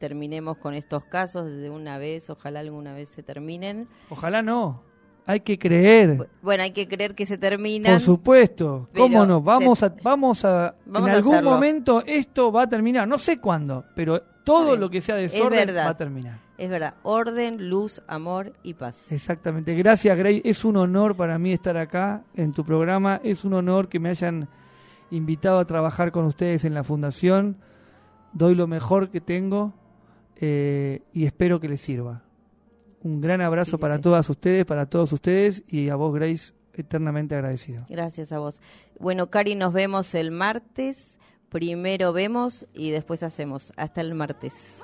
[0.00, 3.86] terminemos con estos casos de una vez, ojalá alguna vez se terminen.
[4.08, 4.82] Ojalá no.
[5.26, 6.26] Hay que creer.
[6.42, 7.90] Bueno, hay que creer que se termina.
[7.90, 8.88] Por supuesto.
[8.96, 9.42] ¿Cómo no?
[9.42, 13.06] Vamos a, vamos a, en algún momento esto va a terminar.
[13.06, 16.40] No sé cuándo, pero todo lo que sea desorden va a terminar.
[16.56, 16.94] Es verdad.
[17.02, 19.00] Orden, luz, amor y paz.
[19.10, 19.74] Exactamente.
[19.74, 20.40] Gracias, Grey.
[20.44, 23.20] Es un honor para mí estar acá en tu programa.
[23.22, 24.48] Es un honor que me hayan
[25.10, 27.58] invitado a trabajar con ustedes en la fundación.
[28.32, 29.74] Doy lo mejor que tengo
[30.40, 32.22] eh, y espero que les sirva.
[33.02, 37.84] Un gran abrazo para todas ustedes, para todos ustedes y a vos, Grace, eternamente agradecido.
[37.88, 38.60] Gracias a vos.
[38.98, 41.18] Bueno, Cari, nos vemos el martes.
[41.48, 43.72] Primero vemos y después hacemos.
[43.76, 44.78] Hasta el martes.